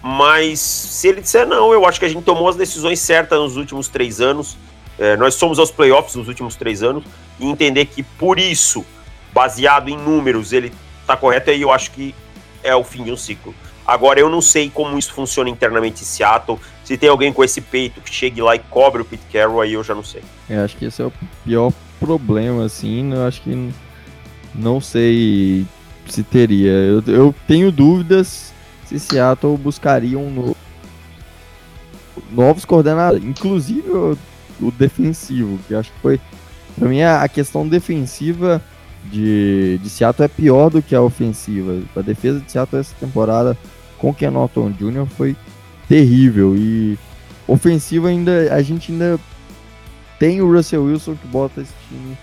[0.03, 3.55] Mas se ele disser não, eu acho que a gente tomou as decisões certas nos
[3.55, 4.57] últimos três anos.
[4.99, 7.05] É, nós somos aos playoffs nos últimos três anos
[7.39, 8.85] e entender que por isso,
[9.31, 10.73] baseado em números, ele
[11.07, 12.13] tá correto, aí eu acho que
[12.61, 13.55] é o fim de um ciclo.
[13.85, 16.59] Agora, eu não sei como isso funciona internamente em Seattle.
[16.83, 19.73] Se tem alguém com esse peito que chegue lá e cobre o Pete Carroll, aí
[19.73, 20.23] eu já não sei.
[20.49, 21.13] Eu é, acho que esse é o
[21.45, 23.13] pior problema, assim.
[23.13, 23.71] Eu acho que
[24.53, 25.65] não sei
[26.07, 26.71] se teria.
[26.71, 28.51] Eu, eu tenho dúvidas
[28.85, 30.57] se Seattle buscaria um novo,
[32.31, 34.17] novos coordenadores, inclusive o,
[34.59, 36.19] o, defensivo, que acho que foi.
[36.77, 38.61] Pra mim, a, a questão defensiva
[39.05, 41.81] de, de Seattle é pior do que a ofensiva.
[41.95, 43.57] A defesa de Seattle essa temporada
[43.97, 45.05] com Ken Norton Jr.
[45.05, 45.35] foi
[45.91, 46.55] terrível.
[46.55, 46.97] E
[47.45, 49.19] ofensiva ainda, a gente ainda
[50.17, 52.17] tem o Russell Wilson que bota esse time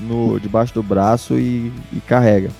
[0.00, 2.50] no, debaixo do braço e, e carrega.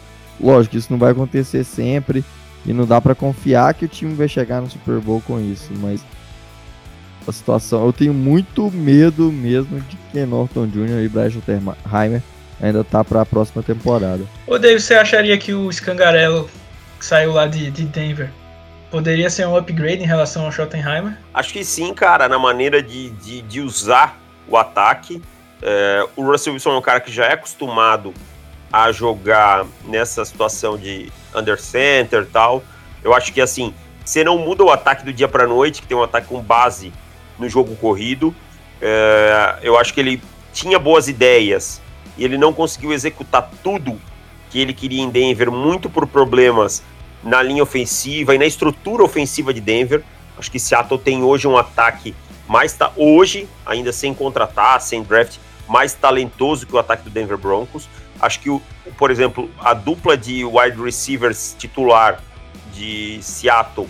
[0.41, 2.25] Lógico, isso não vai acontecer sempre
[2.65, 5.73] e não dá para confiar que o time vai chegar no Super Bowl com isso,
[5.81, 6.01] mas
[7.27, 11.03] a situação, eu tenho muito medo mesmo de que Norton Jr.
[11.05, 11.43] e Bryce
[11.93, 12.23] Heimer
[12.61, 14.23] ainda tá para a próxima temporada.
[14.47, 16.49] Ô David, você acharia que o Scangarello
[17.01, 18.31] que saiu lá de, de Denver
[18.97, 21.19] poderia ser um upgrade em relação ao Schottenheimer?
[21.35, 25.21] Acho que sim, cara, na maneira de, de, de usar o ataque.
[25.61, 28.15] É, o Russell Wilson é um cara que já é acostumado
[28.73, 32.65] a jogar nessa situação de under center e tal.
[33.05, 35.97] Eu acho que assim, você não muda o ataque do dia para noite, que tem
[35.97, 36.91] um ataque com base
[37.39, 38.35] no jogo corrido.
[38.81, 40.23] É, eu acho que ele
[40.55, 41.83] tinha boas ideias
[42.17, 44.01] e ele não conseguiu executar tudo
[44.49, 46.83] que ele queria em Denver, muito por problemas
[47.23, 50.03] na linha ofensiva e na estrutura ofensiva de Denver.
[50.39, 52.15] Acho que Seattle tem hoje um ataque
[52.49, 57.37] mais tá hoje, ainda sem contratar, sem draft, mais talentoso que o ataque do Denver
[57.37, 57.89] Broncos.
[58.21, 58.63] Acho que, o,
[58.97, 62.23] por exemplo, a dupla de wide receivers titular
[62.73, 63.89] de Seattle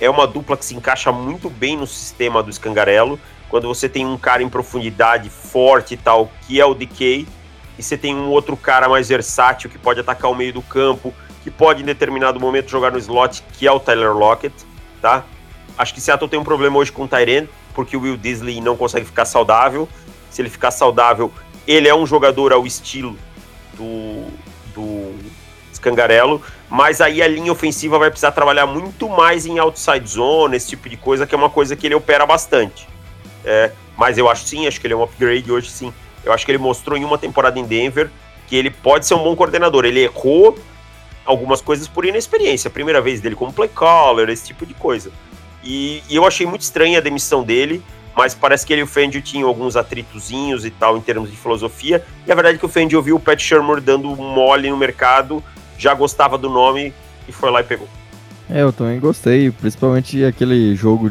[0.00, 3.18] é uma dupla que se encaixa muito bem no sistema do Scangarello.
[3.48, 7.26] Quando você tem um cara em profundidade forte e tal, que é o DK,
[7.78, 11.14] e você tem um outro cara mais versátil que pode atacar o meio do campo,
[11.44, 14.54] que pode em determinado momento jogar no slot, que é o Tyler Lockett,
[15.00, 15.24] tá?
[15.76, 18.76] Acho que Seattle tem um problema hoje com o Tyrant, porque o Will Disley não
[18.78, 19.86] consegue ficar saudável.
[20.30, 21.30] Se ele ficar saudável,
[21.66, 23.18] ele é um jogador ao estilo
[23.74, 24.26] do,
[24.74, 25.14] do
[25.74, 30.68] Scangarello, mas aí a linha ofensiva vai precisar trabalhar muito mais em outside zone, esse
[30.68, 32.88] tipo de coisa, que é uma coisa que ele opera bastante.
[33.44, 35.92] É, mas eu acho sim, acho que ele é um upgrade hoje sim.
[36.24, 38.10] Eu acho que ele mostrou em uma temporada em Denver
[38.46, 39.84] que ele pode ser um bom coordenador.
[39.84, 40.56] Ele errou
[41.24, 42.70] algumas coisas por inexperiência.
[42.70, 45.10] primeira vez dele como play caller, esse tipo de coisa.
[45.62, 47.82] E, e, eu achei muito estranha a demissão dele,
[48.16, 51.36] mas parece que ele e o Fendi tinham alguns atritozinhos e tal em termos de
[51.36, 52.04] filosofia.
[52.26, 55.42] E a verdade é que o Fendi ouviu o Pat Shermer dando mole no mercado,
[55.78, 56.92] já gostava do nome
[57.26, 57.88] e foi lá e pegou.
[58.48, 61.10] É, eu também gostei, principalmente aquele jogo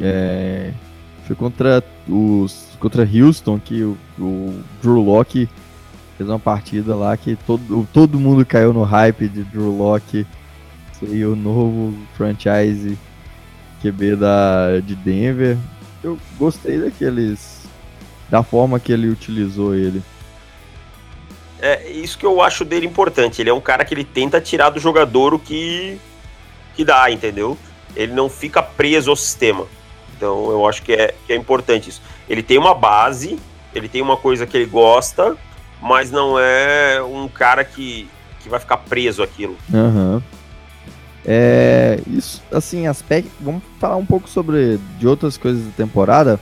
[0.00, 0.70] é,
[1.26, 5.48] foi contra os contra Houston que o, o Drew Locke
[6.22, 10.24] fez uma partida lá que todo, todo mundo caiu no hype de Drew Locke
[10.98, 12.96] ser o novo franchise
[13.82, 15.58] QB da, de Denver.
[16.02, 17.62] Eu gostei daqueles.
[18.30, 20.02] da forma que ele utilizou ele.
[21.60, 23.40] É isso que eu acho dele importante.
[23.40, 25.98] Ele é um cara que ele tenta tirar do jogador o que,
[26.74, 27.58] que dá, entendeu?
[27.94, 29.66] Ele não fica preso ao sistema.
[30.16, 32.02] Então eu acho que é, que é importante isso.
[32.28, 33.38] Ele tem uma base,
[33.74, 35.36] ele tem uma coisa que ele gosta,
[35.82, 38.08] mas não é um cara que,
[38.40, 39.56] que vai ficar preso aquilo.
[39.72, 40.22] Uhum.
[41.24, 43.30] É, isso, assim, aspecto.
[43.40, 46.38] Vamos falar um pouco sobre de outras coisas da temporada.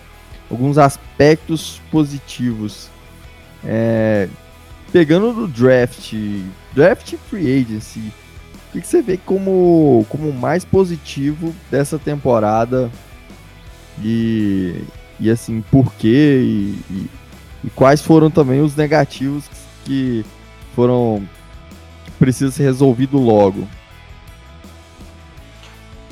[0.50, 2.90] Alguns aspectos positivos.
[3.64, 4.28] É,
[4.92, 6.14] pegando do draft,
[6.74, 8.12] draft free agency,
[8.68, 12.90] O que, que você vê como, como mais positivo dessa temporada
[14.02, 14.82] e,
[15.18, 17.10] e assim, por quê e, e,
[17.62, 19.44] e quais foram também os negativos
[19.84, 20.24] que
[20.74, 21.26] foram
[22.04, 23.68] que precisam ser resolvidos logo?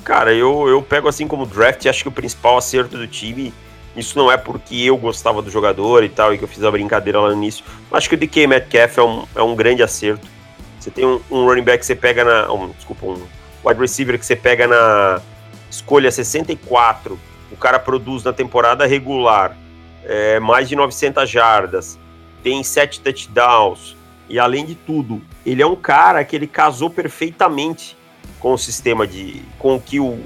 [0.04, 3.52] Cara, eu, eu pego assim como draft, acho que o principal acerto do time,
[3.96, 6.70] isso não é porque eu gostava do jogador e tal, e que eu fiz a
[6.70, 10.26] brincadeira lá no início, acho que o DK Metcalf é um, é um grande acerto.
[10.78, 12.50] Você tem um, um running back que você pega na.
[12.52, 13.22] Um, desculpa, um
[13.64, 15.20] wide receiver que você pega na
[15.70, 17.18] escolha 64,
[17.50, 19.56] o cara produz na temporada regular
[20.08, 21.98] é, mais de 900 jardas,
[22.42, 23.96] tem 7 touchdowns,
[24.28, 27.96] e além de tudo, ele é um cara que ele casou perfeitamente
[28.40, 29.42] com o sistema de.
[29.58, 30.20] com o que o,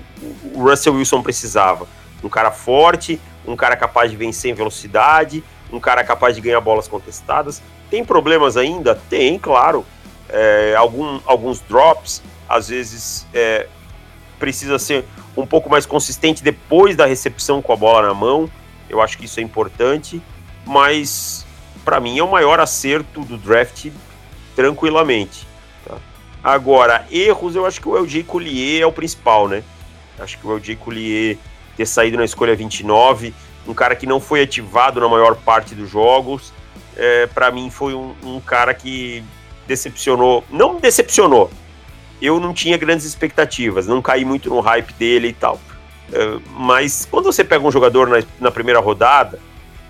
[0.54, 1.86] o Russell Wilson precisava.
[2.22, 5.42] Um cara forte, um cara capaz de vencer em velocidade,
[5.72, 7.62] um cara capaz de ganhar bolas contestadas.
[7.90, 8.94] Tem problemas ainda?
[8.94, 9.84] Tem, claro.
[10.28, 13.66] É, algum, alguns drops, às vezes é,
[14.38, 15.04] precisa ser
[15.36, 18.50] um pouco mais consistente depois da recepção com a bola na mão.
[18.92, 20.22] Eu acho que isso é importante,
[20.66, 21.46] mas
[21.82, 23.90] para mim é o maior acerto do draft
[24.54, 25.50] tranquilamente.
[26.44, 29.62] Agora, erros, eu acho que o LJ Collier é o principal, né?
[30.18, 31.38] Acho que o LJ Collier
[31.76, 33.32] ter saído na escolha 29,
[33.66, 36.52] um cara que não foi ativado na maior parte dos jogos,
[36.96, 39.24] é, para mim foi um, um, cara que
[39.66, 40.44] decepcionou.
[40.50, 41.50] Não decepcionou.
[42.20, 45.60] Eu não tinha grandes expectativas, não caí muito no hype dele e tal.
[46.12, 49.38] É, mas quando você pega um jogador na, na primeira rodada,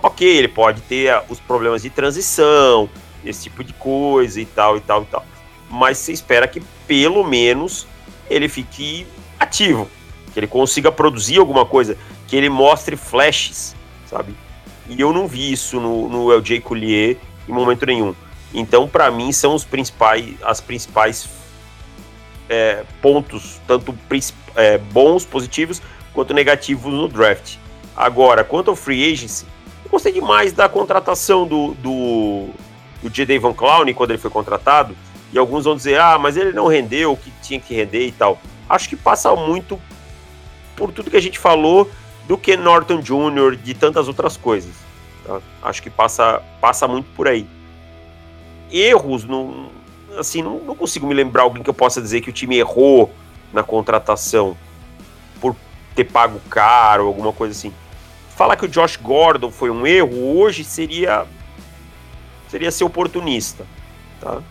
[0.02, 2.88] ok, ele pode ter os problemas de transição,
[3.24, 5.24] esse tipo de coisa e tal e tal e tal
[5.72, 7.86] mas você espera que pelo menos
[8.28, 9.06] ele fique
[9.40, 9.88] ativo,
[10.32, 11.96] que ele consiga produzir alguma coisa,
[12.28, 13.74] que ele mostre flashes,
[14.06, 14.36] sabe?
[14.86, 17.16] E eu não vi isso no, no LJ Collier
[17.48, 18.14] em momento nenhum.
[18.52, 21.26] Então, para mim, são os principais, as principais
[22.50, 23.96] é, pontos, tanto
[24.54, 25.80] é, bons, positivos,
[26.12, 27.56] quanto negativos no draft.
[27.96, 29.46] Agora, quanto ao free agency,
[29.84, 32.48] eu gostei demais da contratação do, do,
[33.02, 33.38] do J.
[33.38, 34.96] Van Clown quando ele foi contratado
[35.32, 38.12] e alguns vão dizer, ah, mas ele não rendeu o que tinha que render e
[38.12, 38.38] tal.
[38.68, 39.80] Acho que passa muito
[40.76, 41.90] por tudo que a gente falou
[42.26, 44.72] do que Norton Jr., de tantas outras coisas.
[45.24, 45.40] Tá?
[45.62, 47.46] Acho que passa, passa muito por aí.
[48.70, 49.70] Erros, não,
[50.18, 53.10] assim, não, não consigo me lembrar alguém que eu possa dizer que o time errou
[53.52, 54.56] na contratação
[55.94, 57.72] ter pago caro, alguma coisa assim.
[58.36, 61.26] Falar que o Josh Gordon foi um erro hoje seria
[62.48, 63.64] seria ser oportunista,
[64.20, 64.42] tá?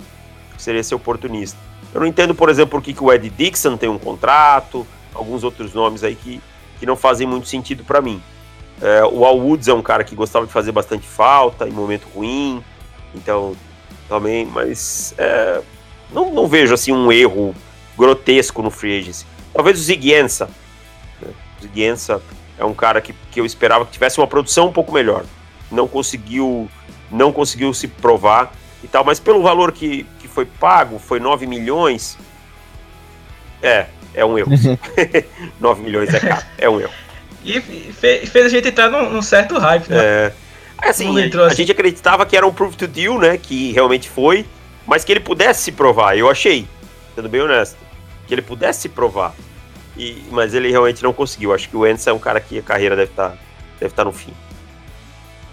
[0.58, 1.58] seria ser oportunista.
[1.93, 5.43] Eu não entendo, por exemplo, por que, que o Ed Dixon tem um contrato, alguns
[5.43, 6.41] outros nomes aí que,
[6.80, 8.21] que não fazem muito sentido para mim.
[8.82, 12.08] É, o Al Woods é um cara que gostava de fazer bastante falta em momento
[12.15, 12.63] ruim,
[13.13, 13.56] então
[14.10, 15.62] também, mas é,
[16.12, 17.54] não, não, vejo assim um erro
[17.97, 19.25] grotesco no free agency.
[19.54, 20.49] Talvez o Ziguienza.
[21.62, 22.21] O Ziguienza
[22.58, 25.24] é um cara que, que eu esperava que tivesse uma produção um pouco melhor.
[25.71, 26.67] Não conseguiu,
[27.12, 28.52] não conseguiu se provar
[28.84, 32.17] e tal, mas pelo valor que, foi pago, foi 9 milhões.
[33.62, 34.52] É, é um erro.
[35.60, 36.93] 9 milhões é caro, é um erro.
[37.43, 39.97] E fez, a gente entrar num, num certo hype, né?
[39.97, 40.34] É.
[40.78, 41.58] Assim, a, assim.
[41.58, 43.38] gente acreditava que era um proof to deal, né?
[43.38, 44.45] Que realmente foi,
[44.86, 46.17] mas que ele pudesse se provar.
[46.17, 46.67] Eu achei,
[47.15, 47.78] sendo bem honesto,
[48.28, 49.34] que ele pudesse se provar.
[50.02, 51.54] E, mas ele realmente não conseguiu.
[51.54, 53.38] Acho que o Enzo é um cara que a carreira deve estar tá,
[53.80, 54.34] deve tá no fim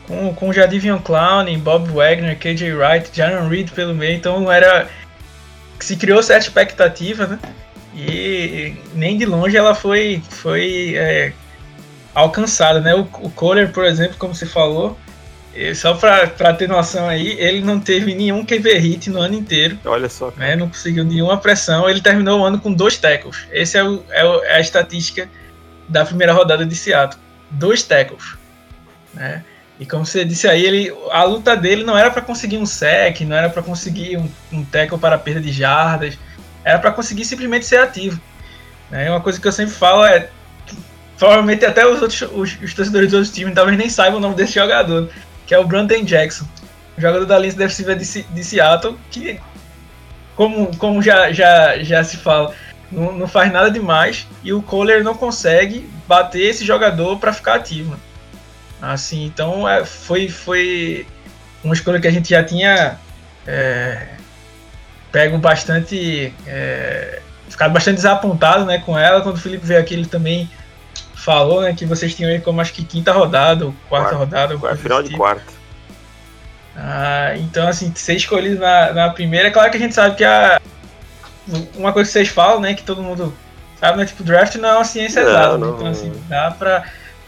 [0.08, 4.88] com, com Jadivion Clown, Bob Wagner, KJ Wright, Jaron Reed pelo meio, então era.
[5.78, 7.38] Se criou certa expectativa, né?
[7.94, 11.32] E nem de longe ela foi, foi é,
[12.14, 12.94] alcançada, né?
[12.94, 14.98] O, o Kohler, por exemplo, como você falou,
[15.74, 19.78] só para ter noção aí, ele não teve nenhum QB hit no ano inteiro.
[19.84, 20.32] Olha só.
[20.36, 20.54] Né?
[20.54, 21.88] Não conseguiu nenhuma pressão.
[21.88, 23.46] Ele terminou o ano com dois tackles.
[23.50, 25.28] Essa é, o, é, o, é a estatística
[25.88, 27.20] da primeira rodada de Seattle.
[27.50, 28.36] Dois tackles.
[29.14, 29.42] Né?
[29.80, 33.20] E como você disse aí, ele, a luta dele não era para conseguir um sec,
[33.20, 36.18] não era para conseguir um, um tackle para perda de jardas,
[36.64, 38.20] era para conseguir simplesmente ser ativo.
[38.90, 39.08] Né?
[39.08, 40.28] Uma coisa que eu sempre falo é
[41.16, 44.34] provavelmente até os outros os, os torcedores dos outros times talvez nem saibam o nome
[44.34, 45.10] desse jogador,
[45.48, 46.46] que é o Brandon Jackson,
[46.98, 49.40] jogador da linha defensiva de, de Seattle, que
[50.36, 52.54] como, como já, já, já se fala,
[52.92, 57.54] não, não faz nada demais e o Kohler não consegue bater esse jogador para ficar
[57.54, 57.98] ativo.
[58.80, 61.06] Assim, então é, foi, foi
[61.64, 62.98] uma escolha que a gente já tinha
[63.46, 64.06] é,
[65.10, 66.32] pego bastante.
[66.46, 69.22] É, ficado bastante desapontado né, com ela.
[69.22, 70.48] Quando o Felipe veio aqui, ele também
[71.28, 74.56] falou né, que vocês tinham ele como acho que quinta rodada, ou quarta Quarto, rodada.
[74.56, 75.18] Quarto, final de tipo.
[75.20, 75.42] quarta.
[76.74, 80.24] Ah, então, assim, ser escolhido na, na primeira, é claro que a gente sabe que
[80.24, 80.58] a,
[81.76, 83.34] uma coisa que vocês falam, né, que todo mundo
[83.78, 85.66] sabe, né, tipo, draft não é uma ciência Não, exata, né?
[85.66, 85.74] não.
[85.74, 86.84] então assim, dá pra...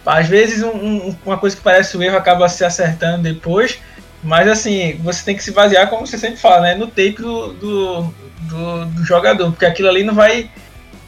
[0.07, 3.78] Às vezes um- um- uma coisa que parece um erro acaba se acertando depois,
[4.22, 7.53] mas assim, você tem que se basear, como você sempre fala, né, no tape do,
[7.53, 8.14] do,
[8.48, 10.48] do, do jogador, porque aquilo ali não vai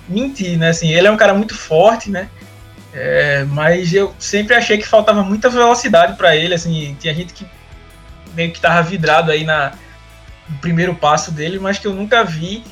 [0.07, 2.29] mentir, né, assim, ele é um cara muito forte, né,
[2.95, 7.47] é, mas eu sempre achei que faltava muita velocidade pra ele, assim, tinha gente que
[8.35, 9.73] meio que tava vidrado aí na,
[10.49, 12.63] no primeiro passo dele, mas que eu nunca vi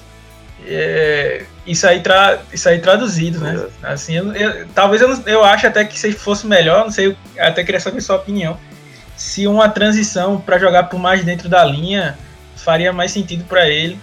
[0.67, 3.67] é, isso, aí tra, isso aí traduzido, né?
[3.83, 7.07] Assim, eu, eu- talvez eu, não- eu ache até que se fosse melhor, não sei,
[7.09, 8.59] eu até queria saber sua opinião,
[9.17, 12.19] se uma transição para jogar por mais dentro da linha
[12.57, 13.99] faria mais sentido para ele,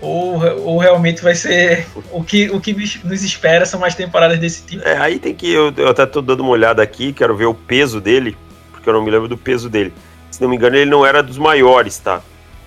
[0.00, 2.74] ou, ou realmente vai ser o que, o que
[3.04, 4.86] nos espera são mais temporadas desse tipo.
[4.86, 5.50] É, aí tem que.
[5.50, 8.36] Eu, eu até tô dando uma olhada aqui, quero ver o peso dele,
[8.70, 9.92] porque eu não me lembro do peso dele.
[10.30, 12.20] Se não me engano, ele não era dos maiores, tá?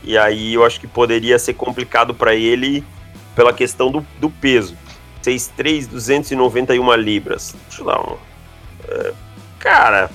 [0.04, 2.84] E aí eu acho que poderia ser complicado pra ele
[3.36, 4.76] pela questão do, do peso.
[5.24, 7.56] 6'3, 291 libras.
[7.68, 8.18] Deixa eu dar um.
[8.88, 9.14] é,
[9.60, 10.10] cara,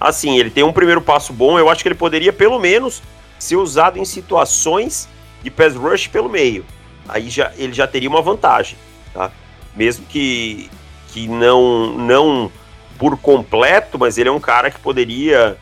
[0.00, 1.58] assim, ele tem um primeiro passo bom.
[1.58, 3.02] Eu acho que ele poderia, pelo menos,
[3.38, 5.08] ser usado em situações
[5.46, 6.64] de pass rush pelo meio.
[7.08, 8.76] Aí já, ele já teria uma vantagem,
[9.14, 9.30] tá?
[9.76, 10.68] Mesmo que,
[11.12, 12.50] que não, não
[12.98, 15.56] por completo, mas ele é um cara que poderia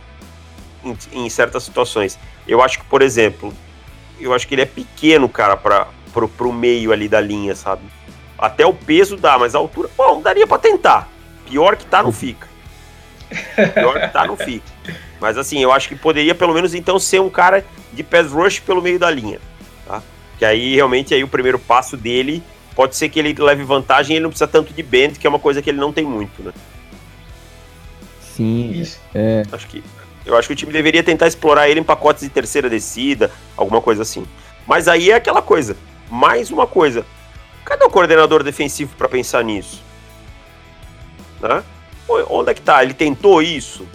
[0.83, 2.19] em, em certas situações.
[2.49, 3.53] Eu acho que, por exemplo,
[4.19, 7.83] eu acho que ele é pequeno, cara, para pro, pro meio ali da linha, sabe?
[8.39, 11.09] Até o peso dá, mas a altura, bom, daria pra tentar.
[11.45, 12.49] Pior que tá, não fica.
[13.75, 14.65] Pior que tá, não fica.
[15.21, 17.65] Mas assim, eu acho que poderia pelo menos então ser um cara
[17.95, 19.41] de pass rush pelo meio da linha?
[20.39, 22.43] Que aí realmente aí o primeiro passo dele
[22.75, 25.31] pode ser que ele leve vantagem e ele não precisa tanto de bend, que é
[25.31, 26.53] uma coisa que ele não tem muito, né?
[28.21, 29.01] Sim, Isso.
[29.15, 29.45] é.
[29.53, 29.83] Acho que
[30.27, 33.81] eu acho que o time deveria tentar explorar ele em pacotes de terceira descida, alguma
[33.81, 34.27] coisa assim.
[34.67, 35.77] Mas aí é aquela coisa.
[36.11, 37.05] Mais uma coisa.
[37.65, 39.83] Cadê o coordenador defensivo para pensar nisso?
[41.41, 41.63] Né?
[42.09, 42.83] Onde é que tá?
[42.83, 43.87] Ele tentou isso?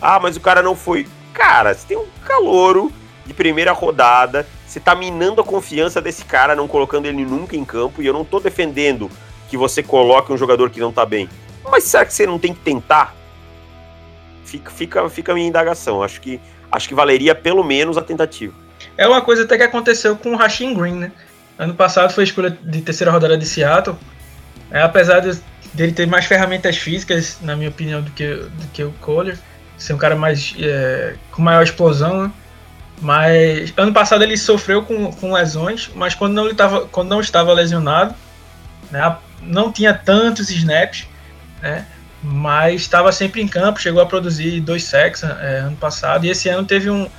[0.00, 1.08] Ah, mas o cara não foi.
[1.32, 2.92] Cara, você tem um calouro
[3.24, 4.46] de primeira rodada.
[4.72, 8.00] Você tá minando a confiança desse cara, não colocando ele nunca em campo.
[8.00, 9.10] E eu não tô defendendo
[9.50, 11.28] que você coloque um jogador que não tá bem.
[11.70, 13.14] Mas será que você não tem que tentar?
[14.46, 16.02] Fica, fica, fica a minha indagação.
[16.02, 18.54] Acho que, acho que valeria pelo menos a tentativa.
[18.96, 21.12] É uma coisa até que aconteceu com o Rashin Green, né?
[21.58, 23.98] Ano passado foi escolha de terceira rodada de Seattle.
[24.70, 25.38] É, apesar de,
[25.74, 29.38] dele ter mais ferramentas físicas, na minha opinião, do que, do que o Kohler,
[29.76, 32.32] ser um cara mais é, com maior explosão, né?
[33.02, 37.20] Mas ano passado ele sofreu com, com lesões, mas quando não, ele tava, quando não
[37.20, 38.14] estava lesionado,
[38.92, 41.08] né, não tinha tantos snaps,
[41.60, 41.84] né?
[42.22, 46.48] Mas estava sempre em campo, chegou a produzir dois sacks é, ano passado, e esse
[46.48, 47.10] ano teve um,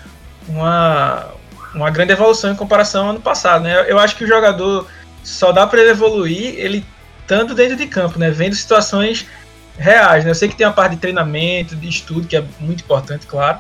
[0.48, 1.28] uma,
[1.76, 3.84] uma grande evolução em comparação ao ano passado, né?
[3.86, 4.88] Eu acho que o jogador
[5.22, 6.86] só dá para ele evoluir ele
[7.28, 8.32] tanto dentro de campo, né?
[8.32, 9.26] Vendo situações
[9.78, 10.32] reais, né?
[10.32, 13.60] Eu sei que tem a parte de treinamento, de estudo, que é muito importante, claro,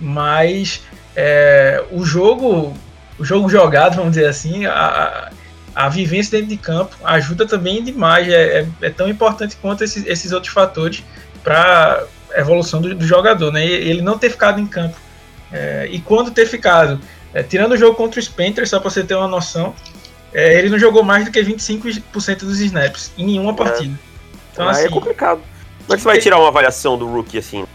[0.00, 0.82] mas
[1.16, 2.74] é, o jogo,
[3.18, 5.30] o jogo jogado, vamos dizer assim, a,
[5.74, 10.06] a vivência dentro de campo ajuda também demais, é, é, é tão importante quanto esses,
[10.06, 11.04] esses outros fatores
[11.42, 12.04] para
[12.34, 13.64] a evolução do, do jogador, né?
[13.66, 14.96] Ele não ter ficado em campo
[15.52, 17.00] é, e quando ter ficado,
[17.34, 19.74] é, tirando o jogo contra os Panthers, só para você ter uma noção,
[20.32, 23.98] é, ele não jogou mais do que 25% dos snaps em nenhuma partida.
[24.52, 25.40] Então, Ah, assim, é complicado.
[25.86, 27.66] Como é que você vai tirar uma avaliação do rookie assim?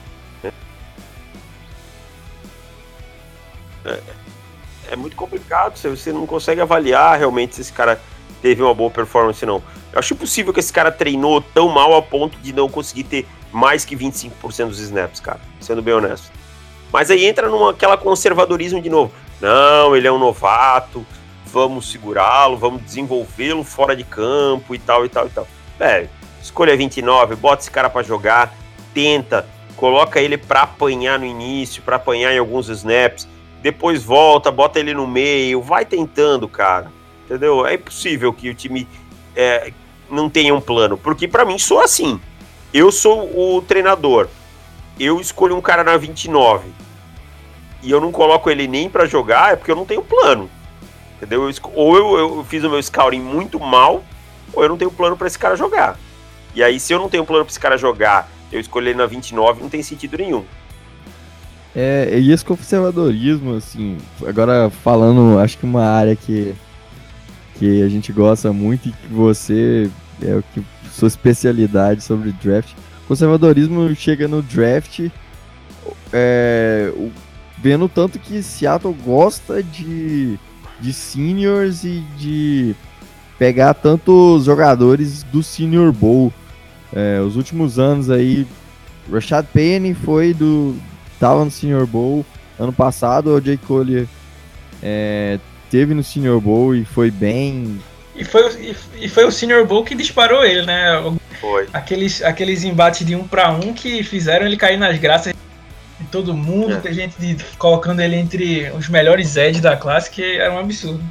[5.05, 8.01] Muito complicado, você- não consegue avaliar realmente se esse cara
[8.41, 9.61] teve uma boa performance não.
[9.93, 13.27] Eu acho impossível que esse cara treinou tão mal a ponto de não conseguir ter
[13.51, 16.31] mais que 25% dos snaps, cara, sendo bem honesto.
[16.91, 19.11] Mas aí entra numa aquela conservadorismo de novo.
[19.39, 21.05] Não, ele é um novato,
[21.45, 25.47] vamos segurá-lo, vamos desenvolvê-lo fora de campo e tal e tal e tal.
[25.77, 26.09] Velho,
[26.41, 28.53] escolha 29, bota esse cara pra jogar,
[28.93, 29.45] tenta,
[29.75, 33.27] coloca ele pra apanhar no início, pra apanhar em alguns snaps,
[33.65, 36.91] depois volta, bota ele no meio, vai tentando, cara.
[37.25, 37.65] Entendeu?
[37.65, 38.87] É impossível que o time
[39.35, 39.73] é,
[40.07, 42.21] não tenha um plano, porque pra mim sou assim.
[42.71, 44.27] Eu sou o treinador.
[44.99, 46.69] Eu escolho um cara na 29
[47.81, 50.47] e eu não coloco ele nem pra jogar, é porque eu não tenho plano.
[51.17, 51.49] Entendeu?
[51.49, 54.03] Eu ou eu, eu fiz o meu scouting muito mal,
[54.53, 55.97] ou eu não tenho plano pra esse cara jogar.
[56.53, 59.07] E aí, se eu não tenho plano pra esse cara jogar, eu escolher ele na
[59.07, 60.45] 29, não tem sentido nenhum.
[61.75, 66.55] É, e esse conservadorismo, assim, agora falando, acho que uma área que,
[67.59, 69.89] que a gente gosta muito e que você
[70.21, 72.73] é o que sua especialidade sobre draft.
[73.07, 75.09] Conservadorismo chega no draft
[76.13, 76.91] é,
[77.57, 80.39] vendo tanto que Seattle gosta de,
[80.79, 82.75] de seniors e de
[83.37, 86.31] pegar tantos jogadores do Senior Bowl.
[86.93, 88.47] É, os últimos anos aí,
[89.11, 90.75] Rashad Penny foi do.
[91.19, 92.25] Tava no Senior Bowl.
[92.59, 94.07] Ano passado o Jake Collier
[94.81, 95.39] é,
[95.69, 97.79] teve no Senior Bowl e foi bem.
[98.15, 100.91] E foi, e foi o Senior Bowl que disparou ele, né?
[101.41, 101.67] Foi.
[101.73, 105.33] Aqueles, aqueles embates de um para um que fizeram ele cair nas graças
[105.99, 106.73] de todo mundo.
[106.75, 106.77] É.
[106.79, 111.03] Tem gente de- colocando ele entre os melhores Eds da classe, que era um absurdo.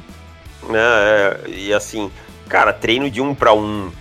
[0.67, 0.79] né?
[0.79, 2.09] é, e assim,
[2.49, 3.91] cara, treino de um pra um.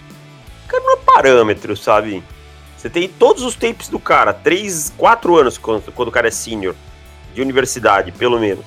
[0.67, 2.23] Cara, não é parâmetro, sabe?
[2.85, 6.31] Você tem todos os tapes do cara, 3, 4 anos quando, quando o cara é
[6.31, 6.75] senior,
[7.35, 8.63] de universidade, pelo menos.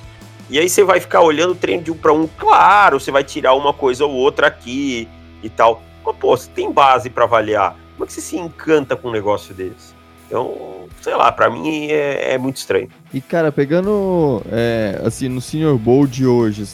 [0.49, 3.24] E aí você vai ficar olhando o treino de um pra um, claro, você vai
[3.24, 5.07] tirar uma coisa ou outra aqui
[5.43, 5.84] e tal.
[6.03, 7.76] Mas, pô, você tem base pra avaliar.
[7.91, 9.93] Como é que você se encanta com um negócio desse?
[10.26, 12.89] Então, sei lá, pra mim é, é muito estranho.
[13.13, 16.68] E cara, pegando é, assim no Senior Bowl de hoje,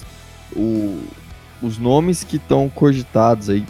[0.56, 1.04] o-
[1.62, 3.66] os nomes que estão cogitados aí,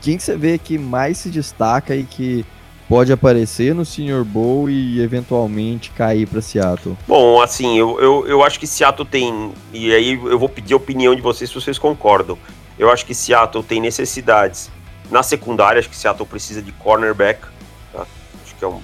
[0.00, 2.46] quem que você vê que mais se destaca e que
[2.90, 6.98] pode aparecer no Senior Bowl e eventualmente cair para Seattle?
[7.06, 9.52] Bom, assim, eu, eu, eu acho que Seattle tem.
[9.72, 12.36] E aí eu vou pedir a opinião de vocês se vocês concordam.
[12.76, 14.68] Eu acho que Seattle tem necessidades
[15.08, 17.40] na secundária, acho que Seattle precisa de cornerback.
[17.92, 18.04] tá?
[18.44, 18.72] Acho que é um.
[18.72, 18.82] O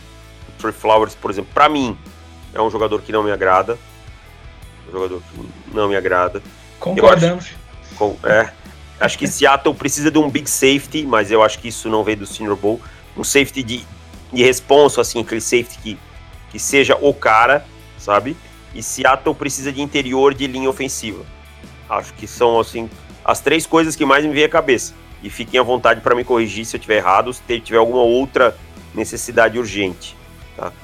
[0.59, 1.99] Trey Flowers, por exemplo, pra mim,
[2.55, 3.77] é um jogador que não me agrada.
[4.89, 6.41] Um jogador que não me agrada.
[6.79, 7.49] Concordamos.
[7.97, 8.51] Com- é,
[9.01, 12.19] acho que Seattle precisa de um big safety, mas eu acho que isso não veio
[12.19, 12.81] do Senior Bowl.
[13.17, 13.87] Um safety de,
[14.37, 15.99] de responsa, assim, aquele safety que,
[16.51, 17.65] que seja o cara,
[17.99, 18.37] sabe?
[18.75, 21.25] E Seattle precisa de interior de linha ofensiva.
[21.89, 22.91] Acho que são, assim,
[23.25, 24.93] as três coisas que mais me vêm à cabeça.
[25.23, 28.55] E fiquem à vontade para me corrigir se eu estiver errado, se tiver alguma outra
[28.95, 30.15] necessidade urgente.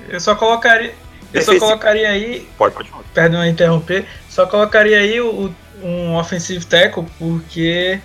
[0.08, 0.94] Eu só colocaria.
[1.32, 3.04] Eu só colocaria aí, Pode, pode falar.
[3.14, 7.98] perdão interromper, só colocaria aí o- um offensive tackle, porque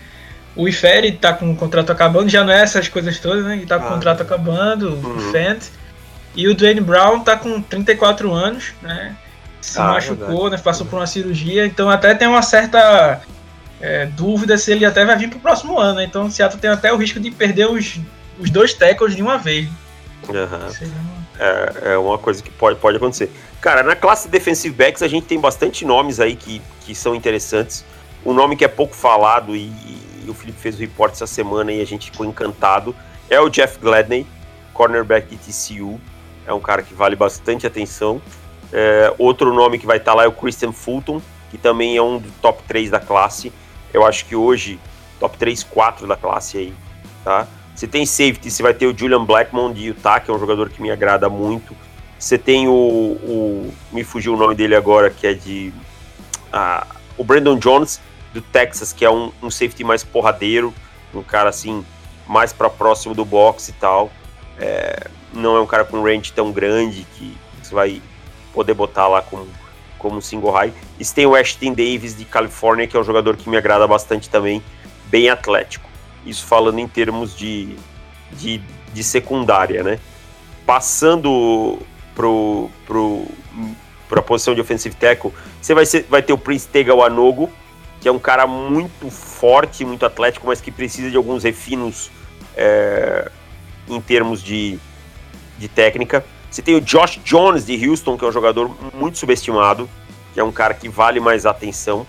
[0.58, 3.56] o Ifere tá com o contrato acabando, já não é essas coisas todas, né?
[3.58, 3.92] Ele tá com o Ah.
[3.94, 5.16] contrato acabando, Uhum.
[5.18, 5.64] o Fent.
[6.36, 9.16] E o Dwayne Brown tá com 34 anos, né?
[9.62, 10.58] Se Ah, machucou, né?
[10.58, 13.22] Passou por uma cirurgia, então até tem uma certa
[13.80, 16.04] é, dúvida se ele até vai vir pro próximo ano, né?
[16.06, 18.00] Então o Seattle tem até o risco de perder os,
[18.40, 19.68] os dois tackles de uma vez.
[20.28, 20.68] Uma-
[21.40, 23.32] É, é uma coisa que pode, pode acontecer.
[23.62, 27.14] Cara, na classe de defensive backs a gente tem bastante nomes aí que, que são
[27.14, 27.86] interessantes.
[28.26, 31.72] Um nome que é pouco falado e, e o Felipe fez o report essa semana
[31.72, 32.96] e a gente ficou encantado
[33.30, 34.26] é o Jeff Gladney,
[34.74, 36.00] cornerback de TCU.
[36.46, 38.22] É um cara que vale bastante atenção.
[38.72, 41.22] É, outro nome que vai estar lá é o Christian Fulton,
[41.52, 43.52] que também é um do top 3 da classe.
[43.94, 44.80] Eu acho que hoje,
[45.20, 46.74] top 3, 4 da classe aí,
[47.24, 47.48] tá?
[47.76, 50.70] Você tem safety, você vai ter o Julian Blackmon de Utah, que é um jogador
[50.70, 51.76] que me agrada muito.
[52.18, 55.72] Você tem o, o- me fugiu o nome dele agora, que é de
[56.52, 58.00] ah, o Brandon Jones
[58.34, 60.74] do Texas, que é um, um safety mais porradeiro,
[61.14, 61.86] um cara assim
[62.28, 64.12] mais para próximo do box e tal.
[64.60, 68.02] É, não é um cara com range tão grande que você vai
[68.54, 69.48] poder botar lá como
[69.98, 70.74] como single high.
[71.00, 74.30] E tem o Ashton Davis de Califórnia, que é um jogador que me agrada bastante
[74.30, 74.64] também,
[75.06, 75.90] bem atlético.
[76.26, 77.76] Isso falando em termos de,
[78.32, 78.62] de,
[78.94, 80.00] de secundária, né?
[80.66, 81.80] Passando
[82.16, 83.26] pro, pro,
[84.10, 87.50] pra posição de offensive tackle, você vai, ser, vai ter o Prince Tega Wanogo,
[88.00, 92.12] que é um cara muito forte, muito atlético, mas que precisa de alguns refinos
[92.56, 93.30] é,
[93.88, 94.78] em termos de,
[95.58, 96.24] de técnica.
[96.50, 99.90] Você tem o Josh Jones de Houston, que é um jogador muito subestimado,
[100.34, 102.06] que é um cara que vale mais atenção.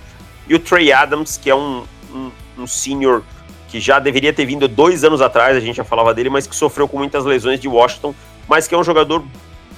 [0.48, 3.22] E o Trey Adams, que é um, um, um senior
[3.68, 6.56] que já deveria ter vindo dois anos atrás, a gente já falava dele, mas que
[6.56, 8.14] sofreu com muitas lesões de Washington,
[8.48, 9.22] mas que é um jogador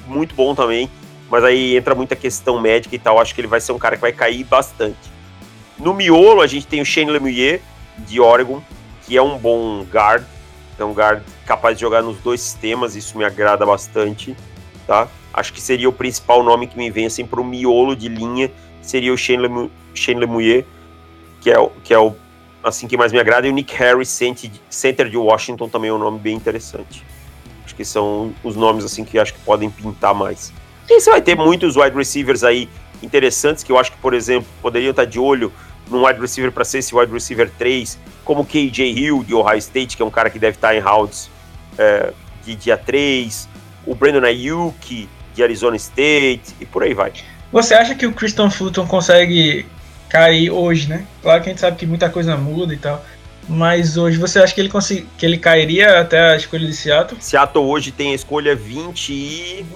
[0.06, 0.88] muito bom também.
[1.28, 3.20] Mas aí entra muita questão médica e tal.
[3.20, 4.98] Acho que ele vai ser um cara que vai cair bastante.
[5.80, 7.60] No miolo, a gente tem o Shane Lemuyer,
[7.98, 8.62] de Oregon,
[9.06, 10.24] que é um bom guard.
[10.78, 14.36] É um guard capaz de jogar nos dois sistemas, isso me agrada bastante.
[14.86, 15.08] Tá?
[15.32, 18.50] Acho que seria o principal nome que me vem assim, para o miolo de linha,
[18.82, 20.64] seria o Shane, Lemu Shane Lemuyer,
[21.40, 22.14] que é, o- que é o
[22.62, 24.08] assim que mais me agrada, e o Nick Harris,
[24.68, 27.02] center de Washington, também é um nome bem interessante.
[27.64, 30.52] Acho que são os nomes assim que acho que podem pintar mais.
[30.88, 32.68] E você vai ter muitos wide receivers aí
[33.02, 35.52] interessantes, que eu acho que, por exemplo, poderiam estar de olho
[35.90, 39.58] num wide receiver para ser esse wide receiver 3, como o KJ Hill de Ohio
[39.58, 41.30] State, que é um cara que deve estar em rounds
[41.76, 42.12] é,
[42.44, 43.48] de dia 3,
[43.86, 47.12] o Brandon Ayuk de Arizona State, e por aí vai.
[47.52, 49.66] Você acha que o Christian Fulton consegue
[50.08, 51.06] cair hoje, né?
[51.22, 53.04] Claro que a gente sabe que muita coisa muda e tal.
[53.48, 57.20] Mas hoje você acha que ele, consegui, que ele cairia até a escolha de Seattle?
[57.20, 59.66] Seattle hoje tem a escolha 20 e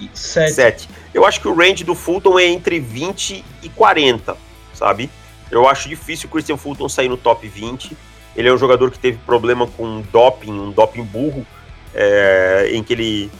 [0.00, 0.52] 27.
[0.52, 0.88] 7.
[1.12, 4.36] Eu acho que o range do Fulton é entre 20 e 40,
[4.72, 5.10] sabe?
[5.50, 7.96] Eu acho difícil o Christian Fulton sair no top 20.
[8.36, 11.46] Ele é um jogador que teve problema com doping, um doping burro,
[11.94, 13.30] é, em que ele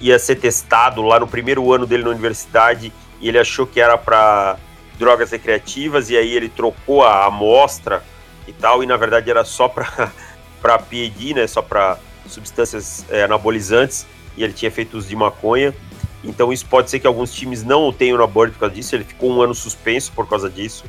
[0.00, 3.98] ia ser testado lá no primeiro ano dele na universidade e ele achou que era
[3.98, 4.56] para
[4.98, 8.02] drogas recreativas e aí ele trocou a amostra
[8.48, 14.06] e tal, e na verdade era só para PED, né, só para substâncias é, anabolizantes,
[14.36, 15.74] e ele tinha feito uso de maconha.
[16.22, 18.94] Então isso pode ser que alguns times não o tenham na board por causa disso,
[18.94, 20.84] ele ficou um ano suspenso por causa disso.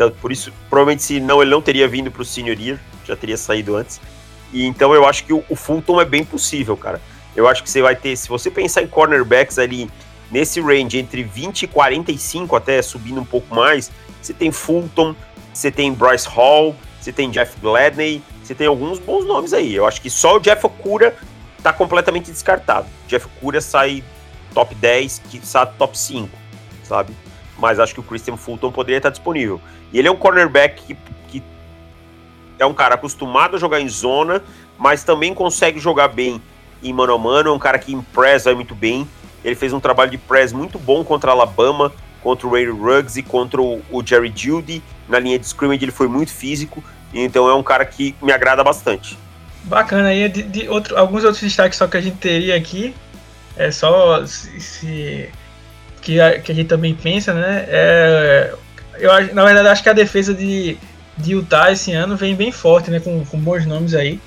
[0.00, 3.14] Então, por isso, provavelmente se não, ele não teria vindo para o Senior Year, já
[3.14, 4.00] teria saído antes.
[4.50, 6.98] E então eu acho que o, o Fulton é bem possível, cara.
[7.36, 9.90] Eu acho que você vai ter, se você pensar em cornerbacks ali
[10.30, 13.92] nesse range entre 20 e 45, até subindo um pouco mais,
[14.22, 15.14] você tem Fulton,
[15.52, 19.74] você tem Bryce Hall, você tem Jeff Gladney, você tem alguns bons nomes aí.
[19.74, 21.14] Eu acho que só o Jeff Okura
[21.62, 22.86] tá completamente descartado.
[23.06, 24.02] Jeff Okura sai
[24.54, 26.30] top 10, que sai top 5,
[26.84, 27.12] sabe?
[27.60, 29.60] Mas acho que o Christian Fulton poderia estar disponível.
[29.92, 30.96] E ele é um cornerback que,
[31.28, 31.42] que
[32.58, 34.42] é um cara acostumado a jogar em zona,
[34.78, 36.40] mas também consegue jogar bem
[36.82, 37.50] em mano a mano.
[37.50, 39.06] É um cara que impressa muito bem.
[39.44, 41.92] Ele fez um trabalho de press muito bom contra a Alabama,
[42.22, 44.82] contra o Ray Ruggs e contra o, Jerry Judy.
[45.08, 48.62] Na linha de scrimmage ele foi muito físico, então é um cara que me agrada
[48.62, 49.18] bastante.
[49.64, 52.94] Bacana aí, de, de outro, alguns outros destaques só que a gente teria aqui,
[53.56, 55.30] é só se, se
[56.00, 57.64] que, a, que a gente também pensa, né?
[57.68, 58.54] É,
[58.98, 60.76] eu na verdade acho que a defesa de,
[61.16, 63.00] de Utah esse ano vem bem forte, né?
[63.00, 64.20] Com, com bons nomes aí,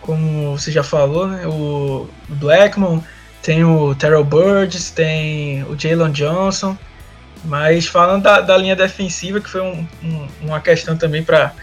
[0.00, 1.46] como você já falou, né?
[1.46, 3.02] O Blackmon,
[3.42, 6.76] tem o Terrell Burgess, tem o Jalen Johnson.
[7.44, 11.54] Mas falando da, da, linha defensiva, que foi um, um, uma questão também para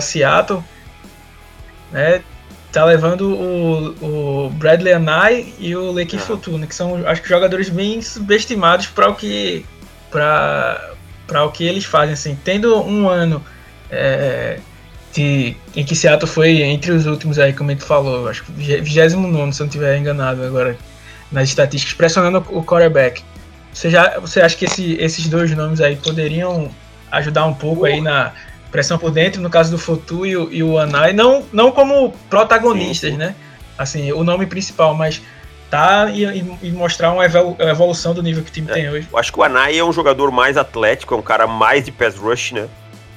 [0.00, 0.64] Seattle,
[1.92, 2.22] né?
[2.72, 7.68] Tá levando o, o Bradley Anai e o Leke Fortuna, que são acho que jogadores
[7.68, 9.64] bem subestimados para o que
[10.10, 12.38] para o que eles fazem assim.
[12.44, 13.42] Tendo um ano
[13.90, 14.58] é,
[15.12, 18.52] de, em que Seattle foi entre os últimos aí, como a gente falou, acho que
[18.52, 20.76] 29, se eu não estiver enganado agora,
[21.32, 23.22] nas estatísticas, pressionando o quarterback.
[23.72, 26.70] Você, já, você acha que esse, esses dois nomes aí poderiam
[27.10, 28.32] ajudar um pouco aí na
[28.76, 32.12] pressão por dentro, no caso do Fotu e o, e o Anai, não, não como
[32.28, 33.18] protagonistas, sim, sim.
[33.18, 33.34] né?
[33.78, 35.22] Assim, o nome principal, mas
[35.70, 36.24] tá e,
[36.62, 39.08] e, mostrar uma evolução do nível que o time é, tem hoje.
[39.10, 41.90] Eu acho que o Anai é um jogador mais atlético, é um cara mais de
[41.90, 42.68] pass rush, né?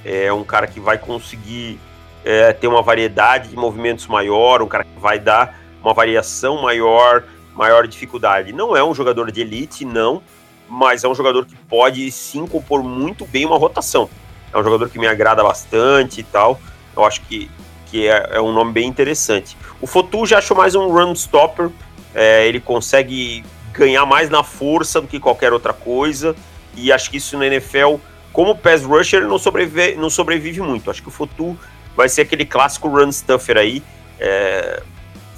[0.06, 1.78] É um cara que vai conseguir
[2.24, 7.26] é, ter uma variedade de movimentos maior, um cara que vai dar uma variação maior,
[7.54, 8.54] maior dificuldade.
[8.54, 10.22] Não é um jogador de elite, não,
[10.70, 14.10] mas é um jogador que pode sim compor muito bem uma rotação.
[14.54, 16.60] É um jogador que me agrada bastante e tal.
[16.96, 17.50] Eu acho que,
[17.88, 19.58] que é, é um nome bem interessante.
[19.82, 21.70] O Fotu já achou mais um run stopper.
[22.14, 23.44] É, ele consegue
[23.74, 26.36] ganhar mais na força do que qualquer outra coisa.
[26.76, 27.96] E acho que isso na NFL,
[28.32, 30.90] como pass rusher, não sobrevive, não sobrevive muito.
[30.90, 31.58] Acho que o Fotu
[31.96, 33.84] vai ser aquele clássico run stuffer aí.
[34.20, 34.82] É,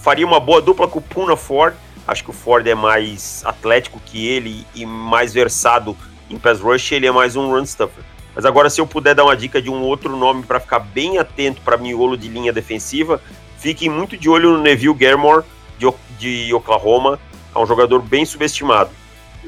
[0.01, 1.75] faria uma boa dupla com o Puna Ford
[2.07, 5.95] Acho que o Ford é mais atlético que ele e mais versado
[6.29, 8.03] em pass rush, ele é mais um run stuffer.
[8.35, 11.17] Mas agora, se eu puder dar uma dica de um outro nome para ficar bem
[11.17, 13.21] atento para miolo de linha defensiva,
[13.57, 15.43] fiquem muito de olho no Neville Garmore
[15.77, 17.19] de, de Oklahoma.
[17.53, 18.89] É um jogador bem subestimado.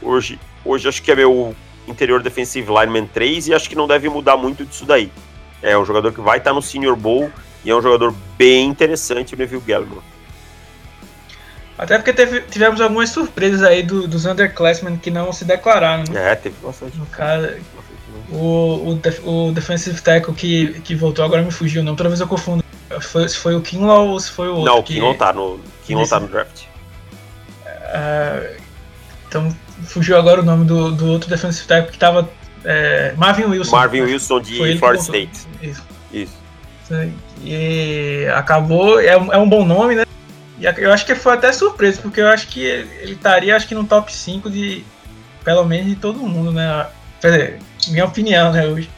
[0.01, 1.55] Hoje, hoje acho que é meu
[1.87, 5.11] interior defensive lineman 3 e acho que não deve mudar muito disso daí.
[5.61, 7.31] É um jogador que vai estar no Senior Bowl
[7.63, 10.13] e é um jogador bem interessante, o Neville Gallimore.
[11.77, 16.03] Até porque teve, tivemos algumas surpresas aí do, dos underclassmen que não se declararam.
[16.09, 16.31] Né?
[16.31, 16.97] É, teve bastante.
[16.97, 17.49] No caso,
[18.33, 22.19] o, o, o defensive tackle que, que voltou, agora me fugiu o nome, toda vez
[22.19, 22.63] eu confundo.
[23.01, 24.71] Foi, se foi o Kinlaw ou se foi o outro.
[24.71, 26.63] Não, o Kinlaw tá no, Kinlaw tá no draft.
[27.65, 28.61] Uh,
[29.27, 29.55] então,
[29.85, 32.29] fugiu agora o nome do, do outro defensive tackle que tava.
[32.65, 33.75] É, Marvin Wilson.
[33.75, 35.47] Marvin Wilson de Florida State.
[35.61, 35.83] Isso.
[36.11, 36.43] Isso.
[37.43, 40.05] E acabou, é, é um bom nome, né?
[40.59, 43.75] E eu acho que foi até surpresa, porque eu acho que ele estaria acho que
[43.75, 44.83] no top 5 de.
[45.43, 46.87] Pelo menos de todo mundo, né?
[47.31, 48.89] Dizer, minha opinião, né, hoje.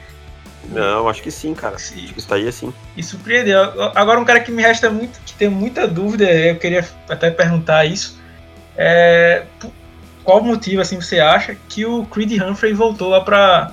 [0.70, 1.78] Não, acho que sim, cara.
[1.78, 2.04] Sim.
[2.04, 2.74] Acho que estaria sim.
[2.98, 3.62] E surpreendeu.
[3.96, 7.86] Agora um cara que me resta muito, que tem muita dúvida, eu queria até perguntar
[7.86, 8.20] isso.
[8.76, 9.44] É,
[10.24, 13.72] qual motivo assim você acha que o Creed Humphrey voltou lá para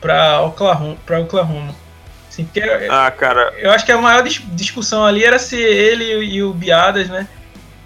[0.00, 1.74] para Oklahoma, para Oklahoma?
[2.28, 2.48] Assim,
[2.88, 3.52] ah, cara.
[3.58, 7.26] Eu acho que a maior discussão ali era se ele e o Biadas, né?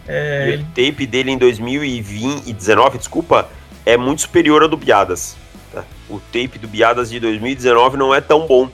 [0.06, 3.48] É, e o tape dele em 2019, desculpa,
[3.86, 5.36] é muito superior ao do Biadas.
[6.08, 8.70] O tape do Biadas de 2019 não é tão bom.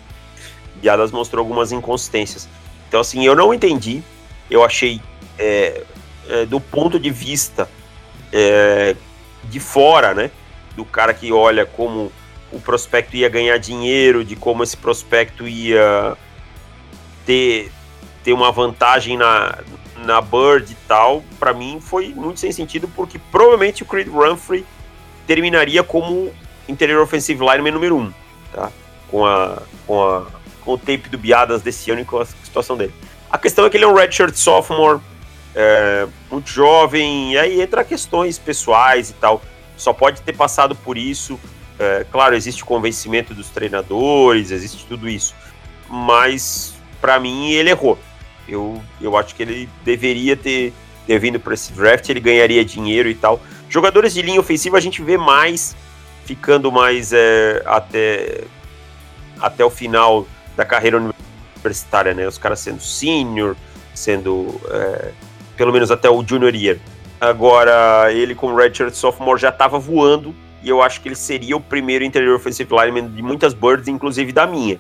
[0.76, 2.48] Biadas mostrou algumas inconsistências.
[2.88, 4.02] Então, assim, eu não entendi.
[4.50, 5.00] Eu achei,
[5.38, 5.82] é,
[6.28, 7.68] é, do ponto de vista
[8.32, 8.96] é,
[9.44, 10.30] de fora, né?
[10.76, 12.10] Do cara que olha como
[12.52, 16.16] o prospecto ia ganhar dinheiro, de como esse prospecto ia
[17.24, 17.70] ter,
[18.24, 19.58] ter uma vantagem na,
[20.04, 24.64] na Bird e tal, para mim foi muito sem sentido, porque provavelmente o Creed Humphrey
[25.26, 26.32] terminaria como
[26.70, 28.12] interior offensive lineman número 1, um,
[28.52, 28.70] tá?
[29.10, 30.26] Com, a, com, a,
[30.62, 32.94] com o tape do Biadas desse ano e com a situação dele.
[33.30, 35.00] A questão é que ele é um redshirt sophomore,
[35.54, 39.42] é, muito jovem, e aí entra questões pessoais e tal.
[39.76, 41.38] Só pode ter passado por isso.
[41.78, 45.34] É, claro, existe o convencimento dos treinadores, existe tudo isso.
[45.88, 47.98] Mas, para mim, ele errou.
[48.46, 50.72] Eu, eu acho que ele deveria ter,
[51.06, 53.40] ter vindo para esse draft, ele ganharia dinheiro e tal.
[53.68, 55.76] Jogadores de linha ofensiva a gente vê mais,
[56.30, 58.44] ficando mais é, até,
[59.40, 62.24] até o final da carreira universitária, né?
[62.28, 63.56] Os caras sendo senior,
[63.92, 65.10] sendo é,
[65.56, 66.78] pelo menos até o junior year.
[67.20, 71.60] Agora, ele como redshirt sophomore já estava voando e eu acho que ele seria o
[71.60, 74.78] primeiro interior offensive lineman de muitas birds, inclusive da minha.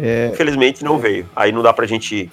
[0.00, 0.30] É...
[0.32, 1.30] Infelizmente não veio.
[1.36, 2.28] Aí não dá pra gente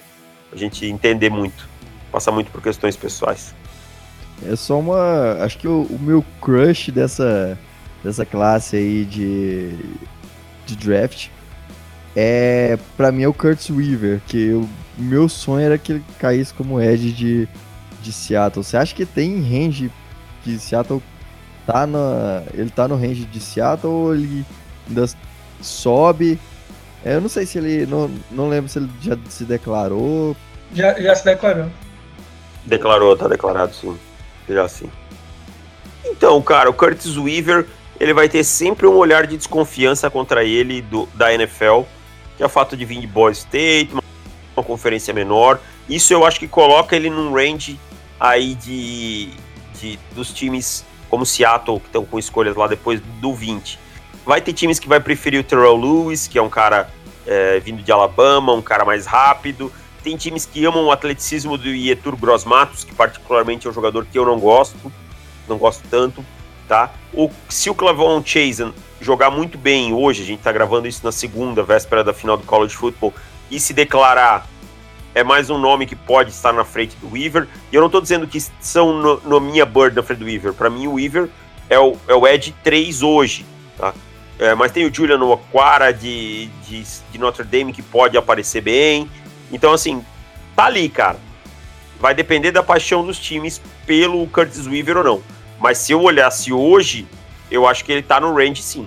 [0.52, 1.68] a gente entender muito,
[2.10, 3.54] passar muito por questões pessoais.
[4.44, 5.34] É só uma.
[5.44, 7.56] Acho que o, o meu crush dessa,
[8.08, 9.70] dessa classe aí de,
[10.66, 11.28] de draft
[12.16, 12.78] é.
[12.96, 16.80] Pra mim é o Curtis Weaver, que o meu sonho era que ele caísse como
[16.80, 17.48] Edge de,
[18.02, 18.64] de Seattle.
[18.64, 19.90] Você acha que tem range
[20.42, 21.02] que Seattle
[21.64, 22.42] tá na.
[22.52, 24.44] Ele tá no range de Seattle ou ele
[24.88, 25.06] ainda
[25.60, 26.40] sobe?
[27.04, 27.86] É, eu não sei se ele.
[27.86, 30.36] Não, não lembro se ele já se declarou.
[30.74, 31.70] Já, já se declarou.
[32.66, 33.96] Declarou, tá declarado sim.
[34.48, 34.90] Já sim.
[36.04, 37.66] Então, cara, o Curtis Weaver,
[38.00, 41.82] ele vai ter sempre um olhar de desconfiança contra ele do, da NFL,
[42.36, 44.02] que é o fato de vir de Boy State, uma,
[44.56, 45.60] uma conferência menor.
[45.88, 47.78] Isso eu acho que coloca ele num range
[48.20, 49.30] aí de,
[49.74, 53.78] de dos times como Seattle, que estão com escolhas lá depois do 20.
[54.24, 56.90] Vai ter times que vai preferir o Terrell Lewis, que é um cara
[57.26, 59.72] é, vindo de Alabama, um cara mais rápido.
[60.02, 64.18] Tem times que amam o atleticismo do Ietur Grosmatos, que particularmente é um jogador que
[64.18, 64.92] eu não gosto,
[65.48, 66.24] não gosto tanto,
[66.68, 66.92] tá?
[67.12, 71.10] O, se o Clavon Chasen jogar muito bem hoje, a gente tá gravando isso na
[71.10, 73.14] segunda, véspera da final do College Football,
[73.50, 74.46] e se declarar,
[75.14, 77.48] é mais um nome que pode estar na frente do Weaver.
[77.72, 80.52] E eu não tô dizendo que são no, no minha bird na frente do Weaver.
[80.52, 81.30] Para mim, o Weaver
[81.70, 83.46] é o, é o Ed 3 hoje,
[83.76, 83.94] tá?
[84.38, 89.10] É, mas tem o Julian Aquara de, de, de, Notre Dame que pode aparecer bem.
[89.50, 90.04] Então, assim,
[90.54, 91.18] tá ali, cara.
[91.98, 95.37] Vai depender da paixão dos times pelo Curtis Weaver ou não.
[95.58, 97.06] Mas se eu olhasse hoje,
[97.50, 98.86] eu acho que ele tá no range sim.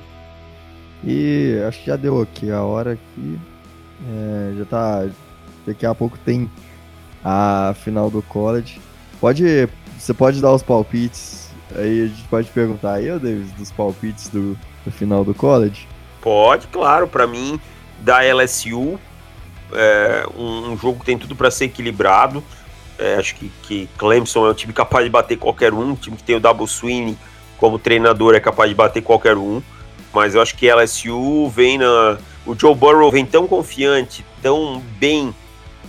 [1.03, 3.39] E acho que já deu aqui a hora aqui.
[4.07, 5.07] É, já tá.
[5.65, 6.49] Daqui a pouco tem
[7.24, 8.80] a final do college.
[9.19, 9.67] Pode.
[9.97, 11.49] Você pode dar os palpites.
[11.76, 15.88] Aí a gente pode perguntar aí, Davis, dos palpites do, no final do college?
[16.19, 17.07] Pode, claro.
[17.07, 17.59] Para mim,
[17.99, 18.99] da LSU,
[19.74, 22.43] é um, um, jogo que tem tudo para ser equilibrado.
[23.02, 25.89] É, acho que, que Clemson é um time capaz de bater qualquer um.
[25.89, 27.18] Um time que tem o Double Swing
[27.58, 29.60] como treinador é capaz de bater qualquer um.
[30.14, 32.20] Mas eu acho que LSU vem na.
[32.45, 35.34] O Joe Burrow vem tão confiante, tão bem,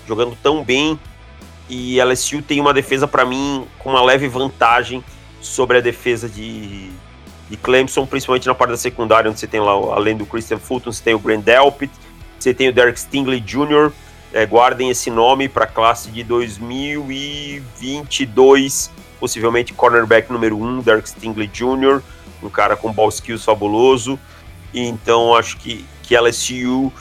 [0.08, 0.98] jogando tão bem.
[1.68, 5.04] E LSU tem uma defesa, para mim, com uma leve vantagem
[5.40, 6.90] sobre a defesa de,
[7.50, 10.92] de Clemson, principalmente na parte da secundária, onde você tem lá, além do Christian Fulton,
[10.92, 11.92] você tem o Grant Delpit,
[12.38, 13.90] você tem o Derek Stingley Jr.,
[14.32, 21.08] é, guardem esse nome para a classe de 2022, possivelmente cornerback número 1, um, Derek
[21.08, 22.00] Stingley Jr.,
[22.42, 24.18] um cara com ball skills fabuloso,
[24.74, 26.92] então acho que, que LSU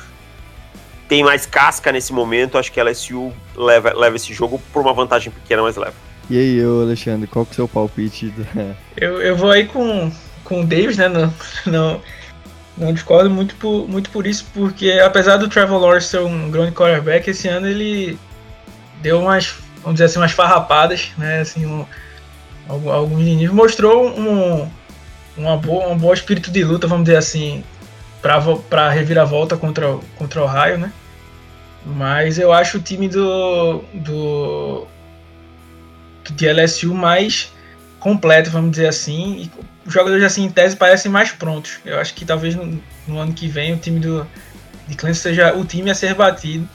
[1.08, 5.32] tem mais casca nesse momento, acho que LSU leva, leva esse jogo por uma vantagem
[5.32, 5.94] pequena, mas leva.
[6.30, 8.34] E aí, eu, Alexandre, qual que é o seu palpite?
[8.96, 10.10] Eu, eu vou aí com
[10.52, 11.08] com o Davis, né?
[11.08, 11.34] Não,
[11.66, 12.02] não,
[12.78, 16.72] não discordo muito por, muito por isso, porque apesar do Trevor Lawrence ser um grande
[16.72, 18.18] quarterback, esse ano ele
[19.02, 21.42] deu umas, vamos dizer assim, umas farrapadas, né?
[21.42, 21.86] Assim, um,
[22.68, 23.52] alguns níveis.
[23.52, 24.70] Mostrou um,
[25.38, 27.64] uma boa, um bom espírito de luta, vamos dizer assim,
[28.70, 30.92] para reviravolta contra, contra o Ohio, né?
[31.86, 34.88] Mas eu acho o time do, do,
[36.30, 37.52] do LSU mais
[38.00, 39.52] completo, vamos dizer assim, e
[39.92, 41.80] os jogadores assim em tese parecem mais prontos.
[41.86, 44.26] Eu acho que talvez no, no ano que vem o time do
[44.88, 46.68] de Clemson seja o time a ser batido,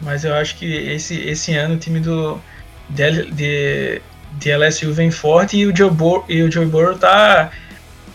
[0.00, 2.40] mas eu acho que esse, esse ano o time do
[2.88, 4.02] de, de,
[4.32, 7.50] de LSU vem forte e o Joe Burrow, e o Joe Burrow tá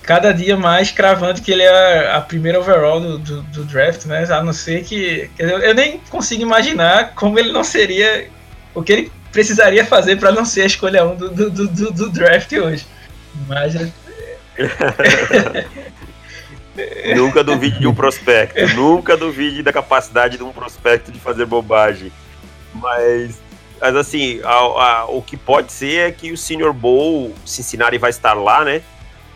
[0.03, 4.25] cada dia mais cravando que ele é a primeira overall do, do, do draft, né?
[4.29, 8.27] A não ser que eu, eu nem consigo imaginar como ele não seria
[8.73, 12.09] o que ele precisaria fazer para não ser a escolha 1 do, do, do, do
[12.09, 12.85] draft hoje.
[13.47, 13.75] Mas
[17.15, 18.75] Nunca duvide de um prospecto.
[18.75, 22.11] nunca duvide da capacidade de um prospecto de fazer bobagem.
[22.73, 23.39] Mas,
[23.81, 28.09] mas assim, a, a, o que pode ser é que o Senior Bowl, Cincinnati vai
[28.09, 28.81] estar lá, né?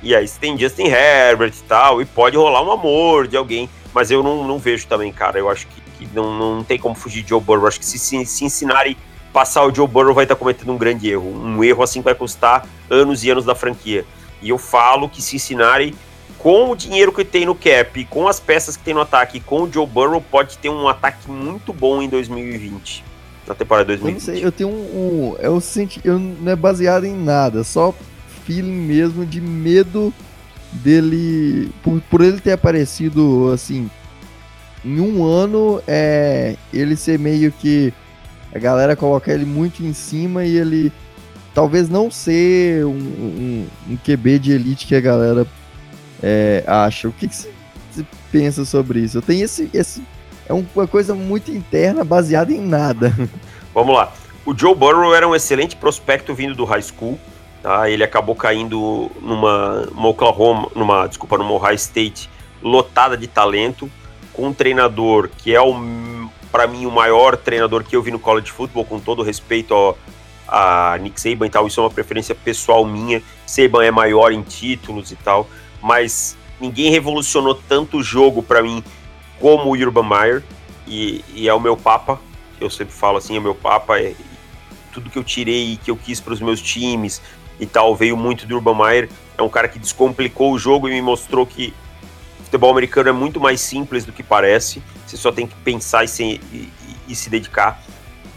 [0.01, 3.69] E aí tem Justin Herbert e tal, e pode rolar um amor de alguém.
[3.93, 5.37] Mas eu não, não vejo também, cara.
[5.37, 7.67] Eu acho que, que não, não tem como fugir de Joe Burrow.
[7.67, 8.97] Acho que se, se Cincinnati
[9.31, 11.27] passar o Joe Burrow vai estar cometendo um grande erro.
[11.27, 14.05] Um erro assim que vai custar anos e anos da franquia.
[14.43, 15.95] E eu falo que Cincinnati,
[16.37, 19.63] com o dinheiro que tem no cap, com as peças que tem no ataque, com
[19.63, 23.03] o Joe Burrow, pode ter um ataque muito bom em 2020.
[23.47, 24.09] Na temporada 2020.
[24.09, 25.31] Eu não sei, eu tenho um.
[25.31, 26.01] um eu senti.
[26.03, 27.93] Eu não é baseado em nada, só
[28.45, 30.13] feeling mesmo de medo
[30.71, 31.71] dele.
[31.81, 33.89] Por, por ele ter aparecido assim.
[34.83, 37.93] Em um ano, é, ele ser meio que
[38.53, 40.91] a galera coloca ele muito em cima e ele
[41.53, 45.45] talvez não ser um, um, um QB de elite que a galera
[46.21, 47.07] é, acha.
[47.07, 47.51] O que, você,
[48.31, 49.19] pensa sobre isso?
[49.19, 50.03] Eu tenho esse, esse.
[50.47, 53.13] É uma coisa muito interna, baseada em nada.
[53.73, 54.11] Vamos lá.
[54.45, 57.19] O Joe Burrow era um excelente prospecto vindo do high school.
[57.61, 57.89] Tá?
[57.89, 62.29] Ele acabou caindo numa, numa Oklahoma, numa, desculpa, numa Ohio State
[62.61, 63.89] lotada de talento,
[64.33, 65.73] com um treinador que é o
[66.51, 69.97] para mim, o maior treinador que eu vi no college football, com todo respeito ao,
[70.53, 73.23] a Nick Saban e tal, isso é uma preferência pessoal minha.
[73.43, 75.49] Saban é maior em títulos e tal,
[75.81, 78.83] mas ninguém revolucionou tanto o jogo para mim
[79.39, 80.43] como o Urban Meyer,
[80.87, 82.21] e, e, é o meu papa,
[82.61, 84.13] eu sempre falo assim, é o meu papa, é,
[84.93, 87.19] tudo que eu tirei, que eu quis para os meus times
[87.59, 90.91] e tal, veio muito do Urban Meyer, é um cara que descomplicou o jogo e
[90.91, 91.73] me mostrou que
[92.43, 94.83] futebol americano é muito mais simples do que parece.
[95.07, 96.69] Você só tem que pensar e se, e,
[97.07, 97.81] e se dedicar.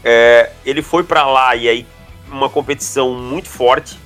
[0.03, 1.85] É, ele foi para lá e aí
[2.29, 3.97] uma competição muito forte.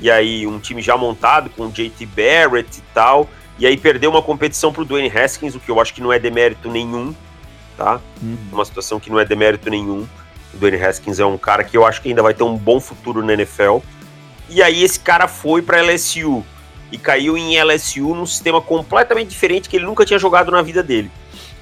[0.00, 3.28] E aí um time já montado com JT Barrett e tal.
[3.58, 6.18] E aí perdeu uma competição pro Dwayne Haskins, o que eu acho que não é
[6.18, 7.14] demérito nenhum,
[7.76, 8.00] tá?
[8.20, 8.36] Uhum.
[8.52, 10.06] Uma situação que não é demérito nenhum.
[10.52, 12.80] O Dwayne Haskins é um cara que eu acho que ainda vai ter um bom
[12.80, 13.78] futuro na NFL.
[14.48, 16.44] E aí esse cara foi para LSU
[16.90, 20.82] e caiu em LSU num sistema completamente diferente que ele nunca tinha jogado na vida
[20.82, 21.10] dele,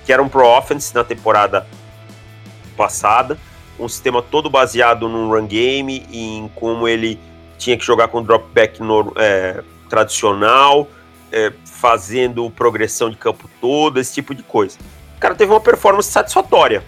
[0.04, 1.66] que era um pro offense na temporada
[2.76, 3.38] passada,
[3.84, 7.18] um sistema todo baseado num run game e em como ele
[7.58, 10.88] tinha que jogar com drop back no, é, tradicional,
[11.30, 14.78] é, fazendo progressão de campo todo, esse tipo de coisa.
[15.16, 16.82] O cara teve uma performance satisfatória.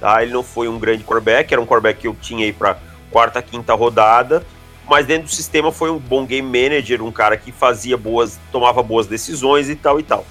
[0.00, 0.22] Tá?
[0.22, 2.78] Ele não foi um grande quarterback, era um quarterback que eu tinha aí para
[3.10, 4.44] quarta, quinta rodada,
[4.88, 8.82] mas dentro do sistema foi um bom game manager, um cara que fazia boas, tomava
[8.82, 10.24] boas decisões e tal e tal.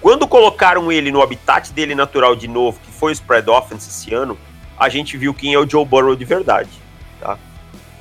[0.00, 4.12] Quando colocaram ele no habitat dele natural de novo, que foi o spread offense esse
[4.12, 4.36] ano,
[4.78, 6.70] a gente viu quem é o Joe Burrow de verdade,
[7.20, 7.38] tá?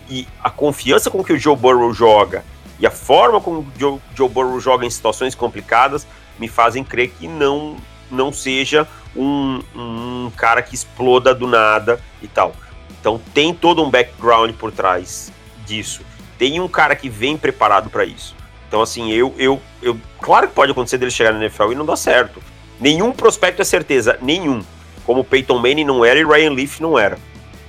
[0.09, 2.43] E a confiança com que o Joe Burrow joga
[2.79, 6.05] e a forma como o Joe, Joe Burrow joga em situações complicadas
[6.39, 7.77] me fazem crer que não
[8.09, 12.53] não seja um, um cara que exploda do nada e tal.
[12.99, 15.31] Então tem todo um background por trás
[15.65, 16.01] disso.
[16.37, 18.35] Tem um cara que vem preparado para isso.
[18.67, 19.95] Então, assim, eu, eu, eu.
[20.19, 22.41] Claro que pode acontecer dele chegar na NFL e não dar certo.
[22.79, 24.63] Nenhum prospecto é certeza, nenhum.
[25.05, 27.17] Como Peyton Manning não era e Ryan Leaf não era.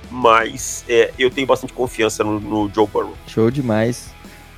[0.09, 3.13] Mas é, eu tenho bastante confiança no, no Joe Burrow.
[3.27, 4.13] Show demais.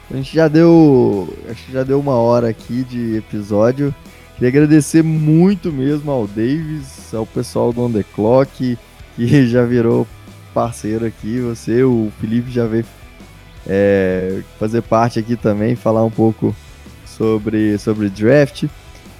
[0.09, 1.33] A gente já deu.
[1.49, 3.93] Acho que já deu uma hora aqui de episódio.
[4.35, 8.77] Queria agradecer muito mesmo ao Davis, ao pessoal do On The Clock,
[9.15, 10.07] que já virou
[10.53, 11.39] parceiro aqui.
[11.39, 12.85] Você, o Felipe já veio
[13.65, 16.55] é, fazer parte aqui também, falar um pouco
[17.05, 18.65] sobre, sobre draft.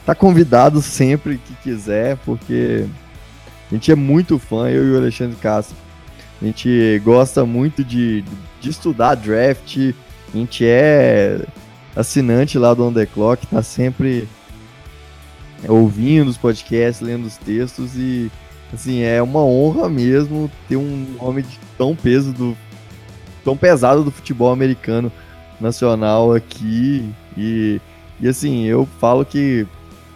[0.05, 2.85] Tá convidado sempre que quiser, porque
[3.69, 5.75] a gente é muito fã, eu e o Alexandre Castro.
[6.41, 8.23] A gente gosta muito de,
[8.61, 9.77] de estudar draft,
[10.33, 11.45] a gente é
[11.95, 14.27] assinante lá do On The Clock, tá sempre
[15.67, 18.31] ouvindo os podcasts, lendo os textos e
[18.73, 22.55] assim, é uma honra mesmo ter um nome de tão peso do
[23.43, 25.11] tão pesado do futebol americano
[25.59, 27.09] nacional aqui.
[27.37, 27.79] E,
[28.19, 29.65] e assim, eu falo que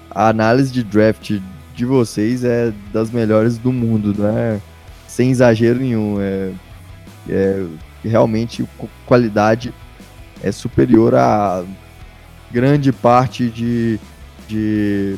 [0.09, 1.39] a análise de draft
[1.81, 4.61] de vocês é das melhores do mundo, né?
[5.07, 6.21] Sem exagero nenhum.
[6.21, 6.51] É,
[7.27, 7.65] é
[8.03, 8.63] realmente
[9.05, 9.73] qualidade
[10.43, 11.63] é superior a
[12.51, 13.99] grande parte de,
[14.47, 15.17] de,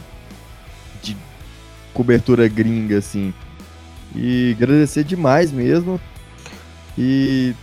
[1.02, 1.18] de
[1.94, 3.34] cobertura gringa, assim.
[4.16, 6.00] E agradecer demais mesmo.
[6.98, 7.54] E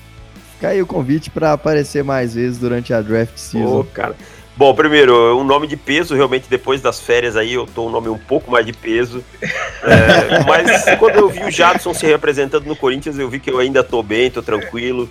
[0.63, 3.81] aí o convite para aparecer mais vezes durante a draft season.
[3.81, 4.15] Oh, cara.
[4.61, 8.11] Bom, primeiro, um nome de peso, realmente depois das férias aí eu tô um nome
[8.11, 9.25] um pouco mais de peso.
[9.41, 13.59] É, mas quando eu vi o Jadson se representando no Corinthians, eu vi que eu
[13.59, 15.09] ainda tô bem, tô tranquilo.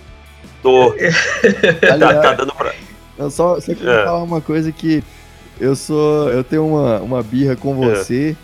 [0.62, 0.94] Tô.
[1.80, 2.72] tá, tá dando pra.
[3.18, 4.04] Eu só, só queria é.
[4.04, 5.02] falar uma coisa que
[5.58, 6.28] eu sou.
[6.30, 7.96] Eu tenho uma, uma birra com É.
[7.96, 8.36] você.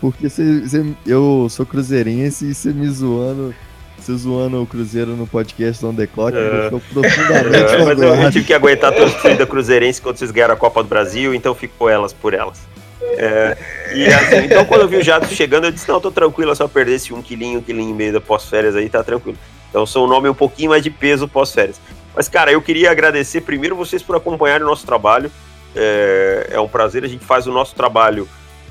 [0.00, 3.54] Porque você, você- eu sou cruzeirense e você me zoando.
[4.02, 6.60] Você zoando o Cruzeiro no podcast On The Clock, É.
[6.62, 10.54] deixou profundamente É, mas eu, eu tive que aguentar a torcida cruzeirense quando vocês ganharam
[10.54, 12.66] a Copa do Brasil, então fico com elas por elas.
[13.00, 13.56] É,
[13.94, 16.54] e assim, então quando eu vi o Jato chegando, eu disse, não, tô tranquilo, é
[16.54, 19.38] só perder esse um quilinho, um quilinho e meio da pós-férias aí, tá tranquilo.
[19.70, 21.80] Então sou um nome um pouquinho mais de peso pós-férias.
[22.14, 25.30] Mas, cara, eu queria agradecer primeiro vocês por acompanharem o nosso trabalho.
[25.76, 28.28] É, é um prazer, a gente faz o nosso trabalho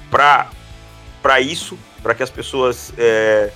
[0.09, 3.49] para isso, para que as pessoas é,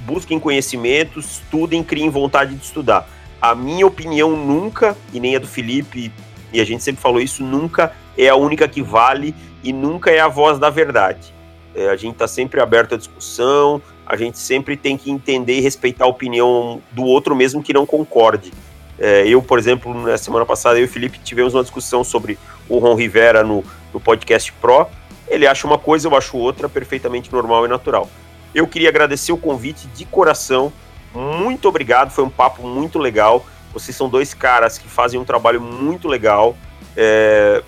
[0.00, 3.08] busquem conhecimento, estudem, criem vontade de estudar.
[3.40, 6.12] A minha opinião nunca, e nem a do Felipe,
[6.52, 10.18] e a gente sempre falou isso, nunca é a única que vale e nunca é
[10.18, 11.32] a voz da verdade.
[11.74, 15.60] É, a gente está sempre aberto à discussão, a gente sempre tem que entender e
[15.60, 18.52] respeitar a opinião do outro, mesmo que não concorde.
[18.98, 22.38] É, eu, por exemplo, na semana passada, eu e o Felipe tivemos uma discussão sobre
[22.68, 24.86] o Ron Rivera no, no podcast Pro.
[25.28, 28.10] Ele acha uma coisa, eu acho outra, perfeitamente normal e natural.
[28.54, 30.72] Eu queria agradecer o convite de coração.
[31.14, 33.44] Muito obrigado, foi um papo muito legal.
[33.72, 36.56] Vocês são dois caras que fazem um trabalho muito legal.
[36.96, 37.62] É,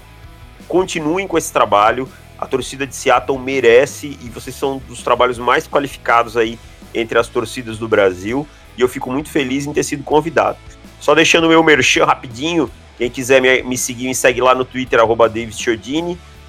[0.67, 2.09] continuem com esse trabalho.
[2.39, 6.59] A torcida de Seattle merece e vocês são dos trabalhos mais qualificados aí
[6.95, 8.47] entre as torcidas do Brasil.
[8.79, 10.57] E eu fico muito feliz em ter sido convidado.
[10.99, 12.71] Só deixando o meu merchan rapidinho.
[12.97, 15.31] Quem quiser me, me seguir, me segue lá no Twitter, arroba.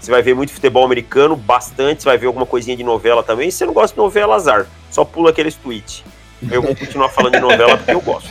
[0.01, 2.01] Você vai ver muito futebol americano, bastante.
[2.01, 3.51] Você vai ver alguma coisinha de novela também.
[3.51, 4.65] Se você não gosta de novela, azar.
[4.89, 6.03] Só pula aqueles tweets.
[6.49, 8.29] Eu vou continuar falando de novela porque eu gosto.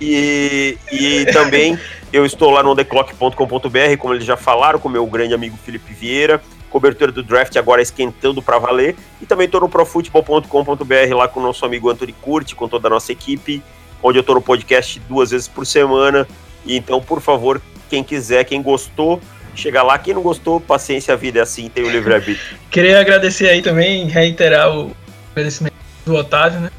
[0.00, 1.78] E, e também
[2.12, 6.42] eu estou lá no theclock.com.br, como eles já falaram, com meu grande amigo Felipe Vieira.
[6.68, 8.96] Cobertura do draft agora esquentando para valer.
[9.20, 12.90] E também estou no profutebol.com.br lá com o nosso amigo Anthony Curti, com toda a
[12.90, 13.62] nossa equipe,
[14.02, 16.26] onde eu estou no podcast duas vezes por semana.
[16.66, 19.20] E então, por favor, quem quiser, quem gostou,
[19.54, 19.98] chega lá.
[19.98, 22.58] Quem não gostou, paciência, a vida é assim, tem o livre-arbítrio.
[22.70, 24.94] Queria agradecer aí também, reiterar o
[25.32, 25.74] agradecimento
[26.04, 26.70] do Otávio, né?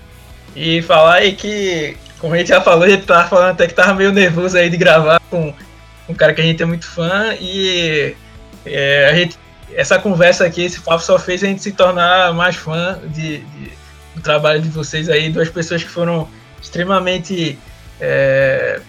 [0.56, 3.94] E falar aí que, como a gente já falou, gente tava falando até que tava
[3.94, 5.54] meio nervoso aí de gravar com
[6.08, 8.16] um cara que a gente é muito fã e
[8.66, 9.38] é, a gente,
[9.74, 13.72] essa conversa aqui, esse papo só fez a gente se tornar mais fã de, de-
[14.16, 16.28] do trabalho de vocês aí, duas pessoas que foram
[16.62, 17.58] extremamente
[18.00, 18.80] é,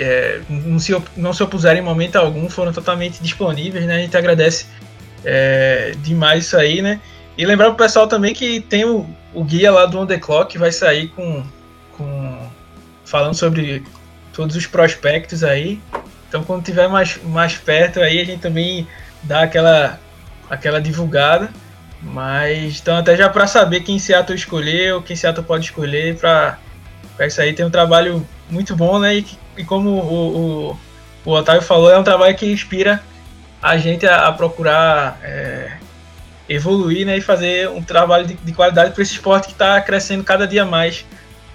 [0.00, 3.96] é, não, se, não se opuseram em momento algum, foram totalmente disponíveis, né?
[3.96, 4.66] A gente agradece
[5.24, 7.00] é, demais isso aí, né?
[7.36, 10.52] E lembrar pro pessoal também que tem o, o guia lá do On The Clock
[10.52, 11.44] que vai sair com,
[11.96, 12.50] com
[13.04, 13.84] falando sobre
[14.32, 15.80] todos os prospectos aí.
[16.28, 18.88] Então quando tiver mais, mais perto aí a gente também
[19.22, 20.00] dá aquela,
[20.48, 21.50] aquela divulgada.
[22.02, 26.58] Mas então até já para saber quem Seattle escolheu, quem Seattle pode escolher para
[27.20, 29.16] isso aí tem um trabalho muito bom, né?
[29.16, 29.26] E,
[29.58, 30.78] e como o, o,
[31.24, 33.02] o Otávio falou, é um trabalho que inspira
[33.62, 35.72] a gente a, a procurar é,
[36.48, 40.24] evoluir né, e fazer um trabalho de, de qualidade para esse esporte que está crescendo
[40.24, 41.04] cada dia mais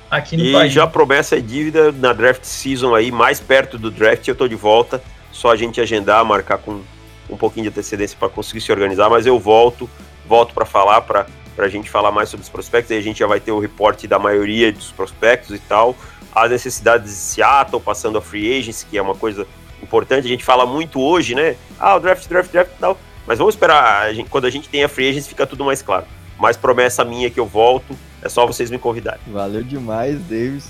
[0.09, 0.71] aqui no E país.
[0.73, 4.55] já promessa é dívida na draft season aí, mais perto do draft, eu tô de
[4.55, 5.01] volta.
[5.31, 6.81] Só a gente agendar, marcar com
[7.29, 9.89] um pouquinho de antecedência para conseguir se organizar, mas eu volto,
[10.25, 11.25] volto para falar, para
[11.57, 12.91] a gente falar mais sobre os prospectos.
[12.91, 15.95] Aí a gente já vai ter o reporte da maioria dos prospectos e tal.
[16.33, 19.47] As necessidades de Seattle, passando a free agents, que é uma coisa
[19.81, 20.25] importante.
[20.25, 21.55] A gente fala muito hoje, né?
[21.79, 22.97] Ah, o draft, draft, draft e tal.
[23.25, 25.81] Mas vamos esperar, a gente- quando a gente tem a free agents, fica tudo mais
[25.81, 26.05] claro.
[26.37, 29.21] Mas promessa minha que eu volto, é só vocês me convidarem.
[29.27, 30.65] Valeu demais, Davis.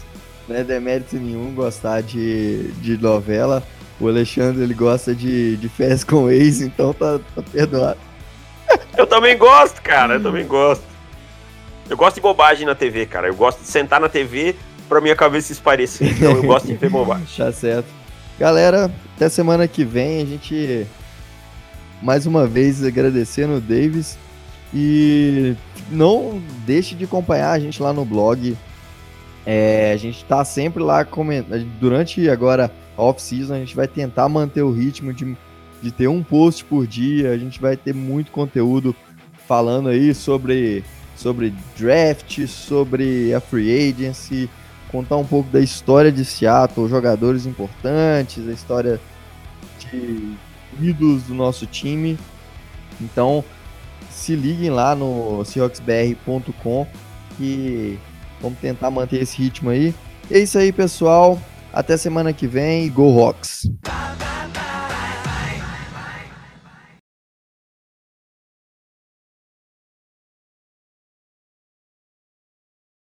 [0.47, 3.63] Não é demérito nenhum gostar de, de novela.
[3.99, 7.97] O Alexandre ele gosta de, de férias com ex, então tá, tá perdoado.
[8.97, 10.83] Eu também gosto, cara, eu também gosto.
[11.89, 13.27] Eu gosto de bobagem na TV, cara.
[13.27, 14.55] Eu gosto de sentar na TV
[14.87, 16.13] pra minha cabeça esparecer.
[16.13, 17.27] Então eu gosto de ver bobagem.
[17.37, 17.87] Tá certo.
[18.39, 20.87] Galera, até semana que vem a gente
[22.01, 24.17] mais uma vez agradecendo o Davis
[24.73, 25.55] e
[25.89, 28.57] não deixe de acompanhar a gente lá no blog.
[29.45, 31.63] É, a gente tá sempre lá comentando.
[31.79, 35.37] Durante agora off-season, a gente vai tentar manter o ritmo de,
[35.85, 37.31] de ter um post por dia.
[37.31, 38.95] A gente vai ter muito conteúdo
[39.47, 40.83] falando aí sobre,
[41.15, 44.49] sobre draft, sobre a free agency,
[44.91, 48.99] contar um pouco da história de Seattle, jogadores importantes, a história
[49.79, 50.33] de
[50.81, 52.17] ídolos do nosso time.
[52.99, 53.45] Então,
[54.09, 56.87] se liguem lá no seahawksbr.com
[57.39, 57.99] e
[58.41, 59.93] vamos tentar manter esse ritmo aí.
[60.31, 61.39] É isso aí, pessoal.
[61.71, 62.89] Até semana que vem.
[62.89, 63.69] Go Hawks!